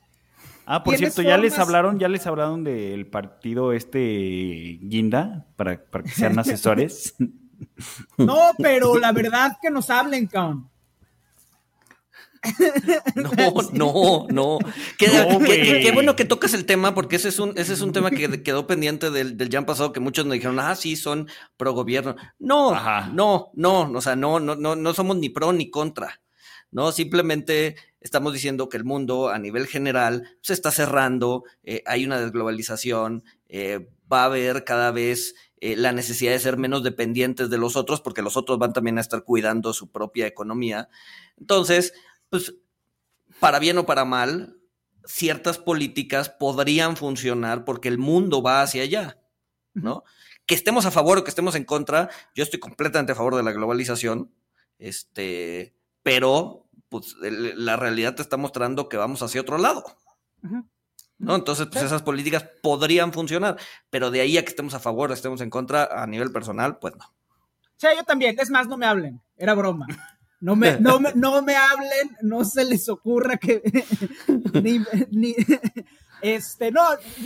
[0.64, 6.04] Ah, por cierto, ya les hablaron, ya les hablaron del partido este Guinda para, para
[6.04, 7.14] que sean asesores.
[8.16, 10.68] no, pero la verdad que nos hablen, cabrón.
[13.14, 14.58] No, no, no.
[14.98, 15.82] Qué, No, qué- qué- güey.
[15.82, 18.42] qué bueno que tocas el tema, porque ese es un, ese es un tema que
[18.42, 22.16] quedó pendiente del, del jam pasado, que muchos nos dijeron, ah, sí, son pro gobierno.
[22.38, 23.10] No, Ajá.
[23.12, 26.20] no, no, o sea, no, no, no, no somos ni pro ni contra.
[26.70, 32.04] No, simplemente estamos diciendo que el mundo a nivel general se está cerrando, eh, hay
[32.06, 37.50] una desglobalización, eh, va a haber cada vez eh, la necesidad de ser menos dependientes
[37.50, 40.88] de los otros, porque los otros van también a estar cuidando su propia economía.
[41.38, 41.92] Entonces,
[42.32, 42.54] pues,
[43.40, 44.56] para bien o para mal,
[45.04, 49.18] ciertas políticas podrían funcionar porque el mundo va hacia allá,
[49.74, 50.02] ¿no?
[50.46, 53.42] Que estemos a favor o que estemos en contra, yo estoy completamente a favor de
[53.42, 54.32] la globalización,
[54.78, 59.84] este, pero pues la realidad te está mostrando que vamos hacia otro lado.
[61.18, 61.34] ¿No?
[61.34, 63.58] Entonces, pues esas políticas podrían funcionar,
[63.90, 66.78] pero de ahí a que estemos a favor o estemos en contra a nivel personal,
[66.78, 67.14] pues no.
[67.76, 68.36] Sí, yo también.
[68.40, 69.20] Es más, no me hablen.
[69.36, 69.86] Era broma.
[70.42, 73.62] No me, no me, no me hablen, no se les ocurra que.
[75.12, 75.36] ni,
[76.20, 76.82] este, no,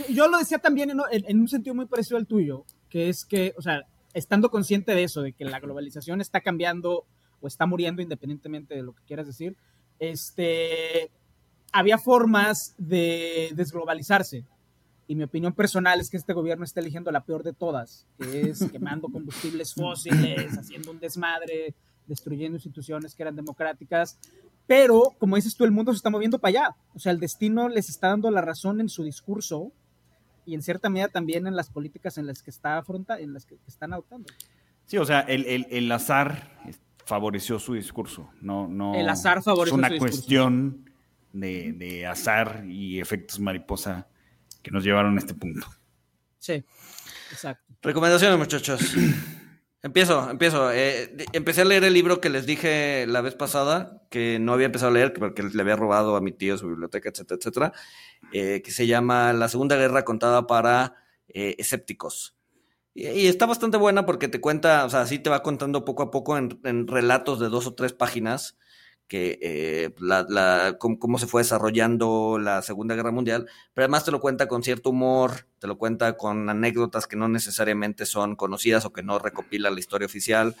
[0.09, 3.55] yo lo decía también en, en, un sentido muy parecido al tuyo, que es que,
[3.57, 3.81] o sea,
[4.13, 7.05] estando consciente de eso, de que la globalización está cambiando
[7.41, 9.57] o está muriendo independientemente de lo que quieras decir,
[9.97, 11.09] este,
[11.71, 14.45] había formas de desglobalizarse.
[15.07, 18.41] Y mi opinión personal es que este gobierno está eligiendo la peor de todas, que
[18.41, 21.73] es quemando combustibles fósiles, haciendo un desmadre,
[22.07, 24.17] destruyendo instituciones que eran democráticas.
[24.65, 26.75] Pero, como dices tú, el mundo se está moviendo para allá.
[26.93, 29.71] O sea, el destino les está dando la razón en su discurso
[30.45, 33.45] y en cierta medida también en las políticas en las que, está afronta, en las
[33.45, 34.27] que, están adoptando.
[34.85, 36.49] Sí, o sea, el, el, el azar
[37.05, 38.29] favoreció su discurso.
[38.41, 40.89] No, no, el azar favoreció Es una cuestión
[41.31, 44.07] de, de, azar y efectos mariposa
[44.61, 45.67] que nos llevaron a este punto.
[46.39, 46.63] Sí,
[47.31, 47.73] exacto.
[47.81, 48.95] Recomendaciones, muchachos.
[49.83, 50.71] Empiezo, empiezo.
[50.71, 54.67] Eh, empecé a leer el libro que les dije la vez pasada, que no había
[54.67, 57.73] empezado a leer porque le había robado a mi tío su biblioteca, etcétera, etcétera,
[58.33, 60.95] eh, que se llama La Segunda Guerra contada para
[61.27, 62.35] eh, escépticos.
[62.93, 66.09] Y, está bastante buena porque te cuenta, o sea, sí te va contando poco a
[66.09, 68.57] poco en, relatos de dos o tres páginas
[69.07, 74.19] que eh, la, cómo, se fue desarrollando la Segunda Guerra Mundial, pero además te lo
[74.19, 78.93] cuenta con cierto humor, te lo cuenta con anécdotas que no necesariamente son conocidas o
[78.93, 80.55] que no recopila la historia oficial.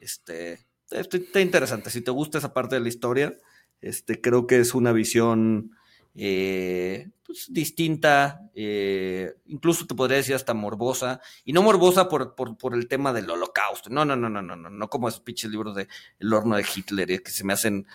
[0.00, 1.90] Este, está interesante.
[1.90, 3.36] Si te gusta esa parte de la historia,
[3.80, 5.72] este, creo que es una visión
[6.14, 12.74] eh, pues, distinta, eh, incluso te podría decir hasta morbosa, y no morbosa por, por,
[12.74, 15.76] el tema del holocausto, no, no, no, no, no, no, no como esos pinches libros
[15.76, 15.88] de
[16.18, 17.86] El horno de Hitler, eh, que se me hacen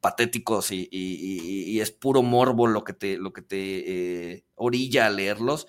[0.00, 5.66] patéticos y, y, es puro morbo lo que te, lo que te orilla a leerlos.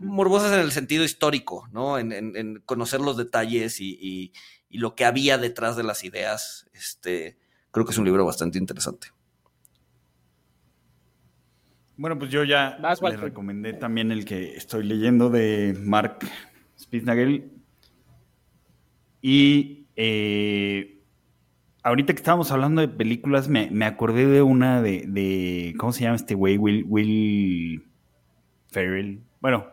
[0.00, 1.98] Morbosas en el sentido histórico, ¿no?
[1.98, 4.32] En, en, conocer los detalles y
[4.70, 6.66] lo que había detrás de las ideas.
[6.72, 7.36] Este,
[7.70, 9.08] creo que es un libro bastante interesante.
[11.96, 16.18] Bueno, pues yo ya les recomendé también el que estoy leyendo de Mark
[16.78, 17.50] Spitznagel.
[19.20, 21.00] Y eh,
[21.82, 26.34] ahorita que estábamos hablando de películas, me, acordé de una de, ¿Cómo se llama este
[26.34, 26.56] güey?
[26.58, 27.84] Will, Will
[28.68, 29.20] Ferrell.
[29.40, 29.66] Bueno,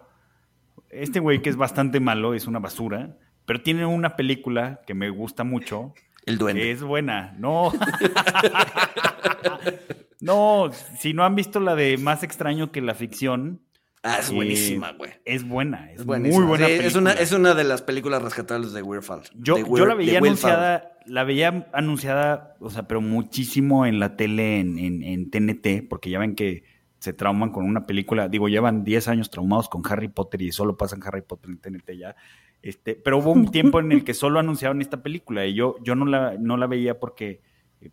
[0.89, 5.09] este güey que es bastante malo, es una basura, pero tiene una película que me
[5.09, 5.93] gusta mucho.
[6.25, 6.69] El duende.
[6.69, 7.71] es buena, no.
[10.21, 13.61] No, si no han visto la de Más extraño que la ficción.
[14.01, 15.11] Ah, es buenísima, güey.
[15.25, 16.67] es buena, es, muy buena.
[16.69, 19.03] es, una, es una de las películas rescatables de Weird
[19.35, 24.61] Yo, yo la veía anunciada, la veía anunciada, o sea, pero muchísimo en la tele,
[24.61, 26.63] en, en, TNT, porque ya ven que
[26.99, 28.29] se trauman con una película.
[28.29, 31.91] Digo, llevan 10 años traumados con Harry Potter y solo pasan Harry Potter en TNT
[31.97, 32.15] ya.
[32.61, 35.95] Este, pero hubo un tiempo en el que solo anunciaban esta película y yo, yo
[35.95, 37.41] no, la, no la veía porque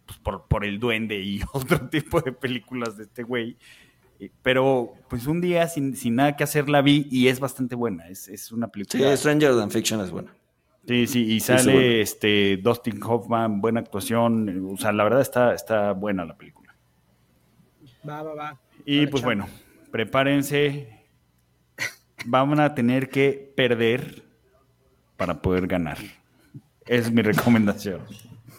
[0.05, 3.57] pues, por, por, el duende y otro tipo de películas de este güey.
[4.43, 8.09] Pero pues un día sin, sin, nada que hacer la vi y es bastante buena.
[8.09, 9.11] Es, es una película.
[9.11, 10.33] Sí, Stranger Than Fiction es buena.
[10.87, 14.71] Sí, sí, y sale este Dustin Hoffman, buena actuación.
[14.73, 16.75] O sea, la verdad está, está buena la película.
[18.09, 18.61] Va, va, va.
[18.85, 19.49] Y pues bueno,
[19.91, 20.89] prepárense.
[22.25, 24.23] Vamos a tener que perder
[25.17, 25.99] para poder ganar.
[26.87, 28.03] Es mi recomendación.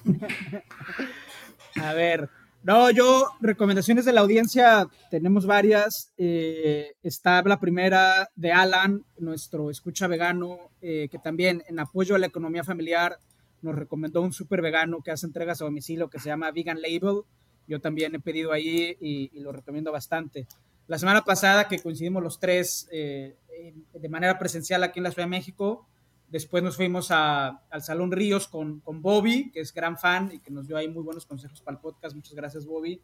[1.75, 2.29] A ver,
[2.63, 6.11] no, yo, recomendaciones de la audiencia, tenemos varias.
[6.17, 12.19] Eh, está la primera de Alan, nuestro escucha vegano, eh, que también en apoyo a
[12.19, 13.19] la economía familiar
[13.61, 17.21] nos recomendó un super vegano que hace entregas a domicilio que se llama Vegan Label.
[17.67, 20.47] Yo también he pedido ahí y, lo recomiendo bastante.
[20.87, 23.37] La semana pasada que coincidimos los tres eh,
[23.93, 25.87] de manera presencial aquí en la Ciudad de México,
[26.29, 30.51] Después nos fuimos al Salón Ríos con, con, Bobby, que es gran fan y que
[30.51, 32.15] nos dio ahí muy buenos consejos para el podcast.
[32.15, 33.01] Muchas gracias, Bobby.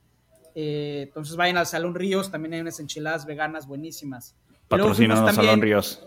[0.56, 4.36] Eh, entonces vayan al Salón Ríos, también hay unas enchiladas veganas buenísimas.
[4.68, 6.06] Patrocinados Salón Ríos.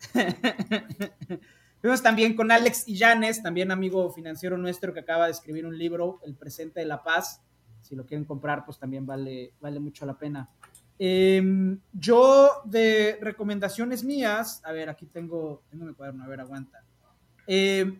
[1.80, 6.20] Fuimos también con Alex Illanes, también amigo financiero nuestro que acaba de escribir un libro,
[6.24, 7.42] El presente de la paz.
[7.82, 10.48] Si lo quieren comprar, pues también vale, vale mucho la pena.
[11.02, 16.84] Em, yo de recomendaciones mías, a ver, aquí tengo, tengo mi cuaderno, a ver, aguanta.
[17.46, 17.98] Em,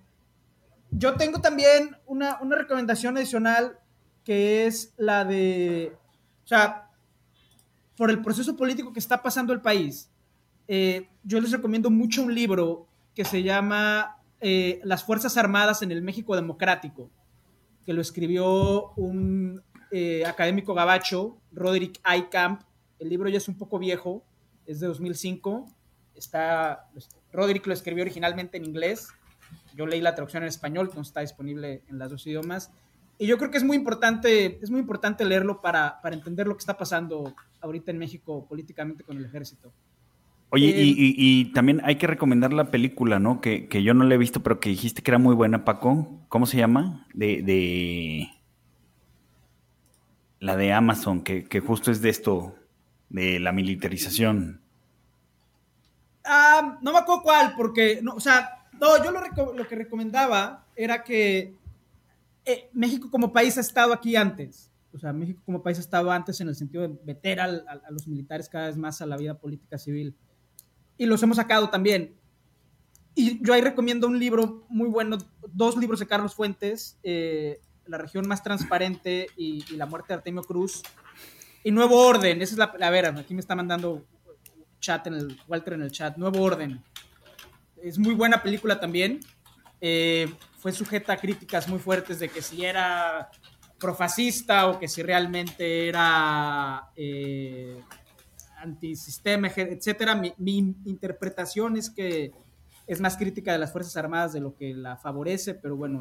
[0.90, 3.78] yo tengo también una, una recomendación adicional
[4.22, 5.96] que es la de,
[6.44, 6.90] o sea,
[7.96, 10.10] por el proceso político que está pasando el país,
[10.68, 15.90] eh, yo les recomiendo mucho un libro que se llama eh, Las Fuerzas Armadas en
[15.90, 17.10] el México Democrático,
[17.84, 22.62] que lo escribió un eh, académico gabacho, Roderick Eikamp.
[23.00, 24.22] El libro ya es un poco viejo,
[24.66, 25.66] es de 2005.
[26.14, 26.88] Está,
[27.32, 29.08] Roderick lo escribió originalmente en inglés.
[29.74, 32.70] Yo leí la traducción en español, no está disponible en los dos idiomas.
[33.18, 36.54] Y yo creo que es muy importante, es muy importante leerlo para, para entender lo
[36.54, 39.72] que está pasando ahorita en México políticamente con el ejército.
[40.52, 43.40] Oye, y, también hay que recomendar la película, ¿no?
[43.40, 46.24] Que, yo no la he visto, pero que dijiste que era muy buena, Paco.
[46.28, 47.06] ¿Cómo se llama?
[47.14, 47.42] De.
[47.42, 48.28] de...
[50.40, 52.54] La de Amazon, que, justo es de esto,
[53.10, 54.62] de la militarización.
[56.24, 60.66] Ah, no me acuerdo cuál, porque, no, o sea, no, yo lo, lo que recomendaba
[60.74, 61.54] era que
[62.46, 64.70] eh, México como país ha estado aquí antes.
[64.92, 67.46] O sea, México como país ha estado antes en el sentido de meter a
[67.90, 70.16] los militares cada vez más a la vida política civil
[71.00, 72.14] y los hemos sacado también.
[73.14, 75.16] Y yo ahí recomiendo un libro muy bueno,
[75.48, 80.42] dos libros de Carlos Fuentes, eh, La región más transparente y, La muerte de Artemio
[80.42, 80.82] Cruz.
[81.62, 84.06] Y Nuevo Orden, esa es la, a ver, aquí me está mandando
[84.80, 86.82] chat en el, Walter en el chat, Nuevo Orden.
[87.82, 89.20] Es muy buena película también.
[89.80, 93.30] Eh, fue sujeta a críticas muy fuertes de que si era
[93.78, 97.80] profascista o que si realmente era eh,
[98.58, 100.14] antisistema, etcétera.
[100.14, 102.32] Mi, interpretación es que
[102.86, 106.00] es más crítica de las Fuerzas Armadas de lo que la favorece, pero bueno,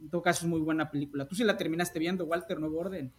[0.00, 1.26] en todo caso es muy buena película.
[1.26, 3.12] ¿Tú sí la terminaste viendo, Walter Nuevo Orden?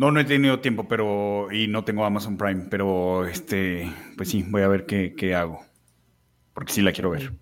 [0.00, 4.42] No, no he tenido tiempo, pero y no tengo Amazon Prime, pero este, pues sí,
[4.48, 5.60] voy a ver qué, qué hago,
[6.54, 7.34] porque sí la quiero ver.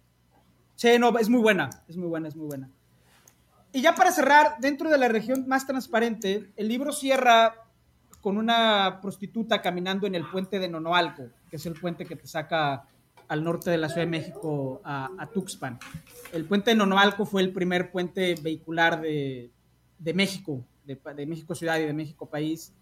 [0.75, 2.69] Sí, no, es muy buena, es muy buena, es muy buena.
[3.73, 7.55] Y ya para cerrar, dentro de la región más transparente, el libro cierra
[8.21, 12.27] con una prostituta caminando en el puente de Nonoalco, que es el puente que te
[12.27, 12.87] saca
[13.29, 15.79] al norte de la Ciudad de México a, Tuxpan.
[16.33, 19.53] El puente de Nonoalco fue el primer puente vehicular de,
[20.13, 20.65] México,
[20.97, 22.73] de, México ciudad y de México país.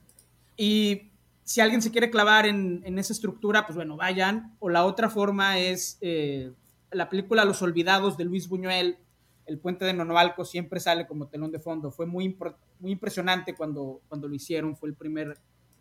[0.57, 1.11] Y
[1.45, 4.57] si alguien se quiere clavar en, esa estructura, pues bueno, vayan.
[4.59, 6.53] O la otra forma es eh,
[6.91, 8.99] la película Los Olvidados de Luis Buñuel,
[9.47, 11.91] el puente de Nonoalco siempre sale como telón de fondo.
[11.91, 12.37] Fue muy,
[12.81, 14.77] muy impresionante cuando, cuando lo hicieron.
[14.77, 15.39] Fue el primer,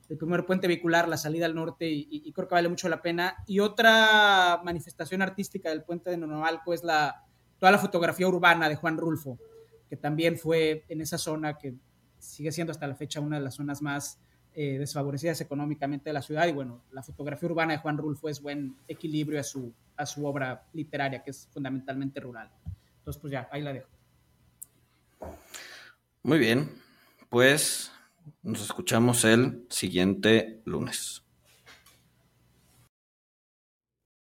[0.07, 3.37] el primer puente vehicular, la salida al norte, y, creo que vale mucho la pena.
[3.47, 7.23] Y otra manifestación artística del puente de Nonoalco es la,
[7.57, 9.39] toda la fotografía urbana de Juan Rulfo,
[9.89, 11.73] que también fue en esa zona que
[12.25, 14.19] sigue siendo hasta la fecha una de las zonas más
[14.53, 16.47] eh, desfavorecidas económicamente de la ciudad.
[16.47, 20.25] Y bueno, la fotografía urbana de Juan Rulfo es buen equilibrio a su, a su
[20.25, 22.49] obra literaria, que es fundamentalmente rural.
[22.99, 23.89] Entonces, pues ya, ahí la dejo.
[26.23, 26.71] Muy bien,
[27.29, 27.91] pues
[28.41, 31.24] nos escuchamos el siguiente lunes.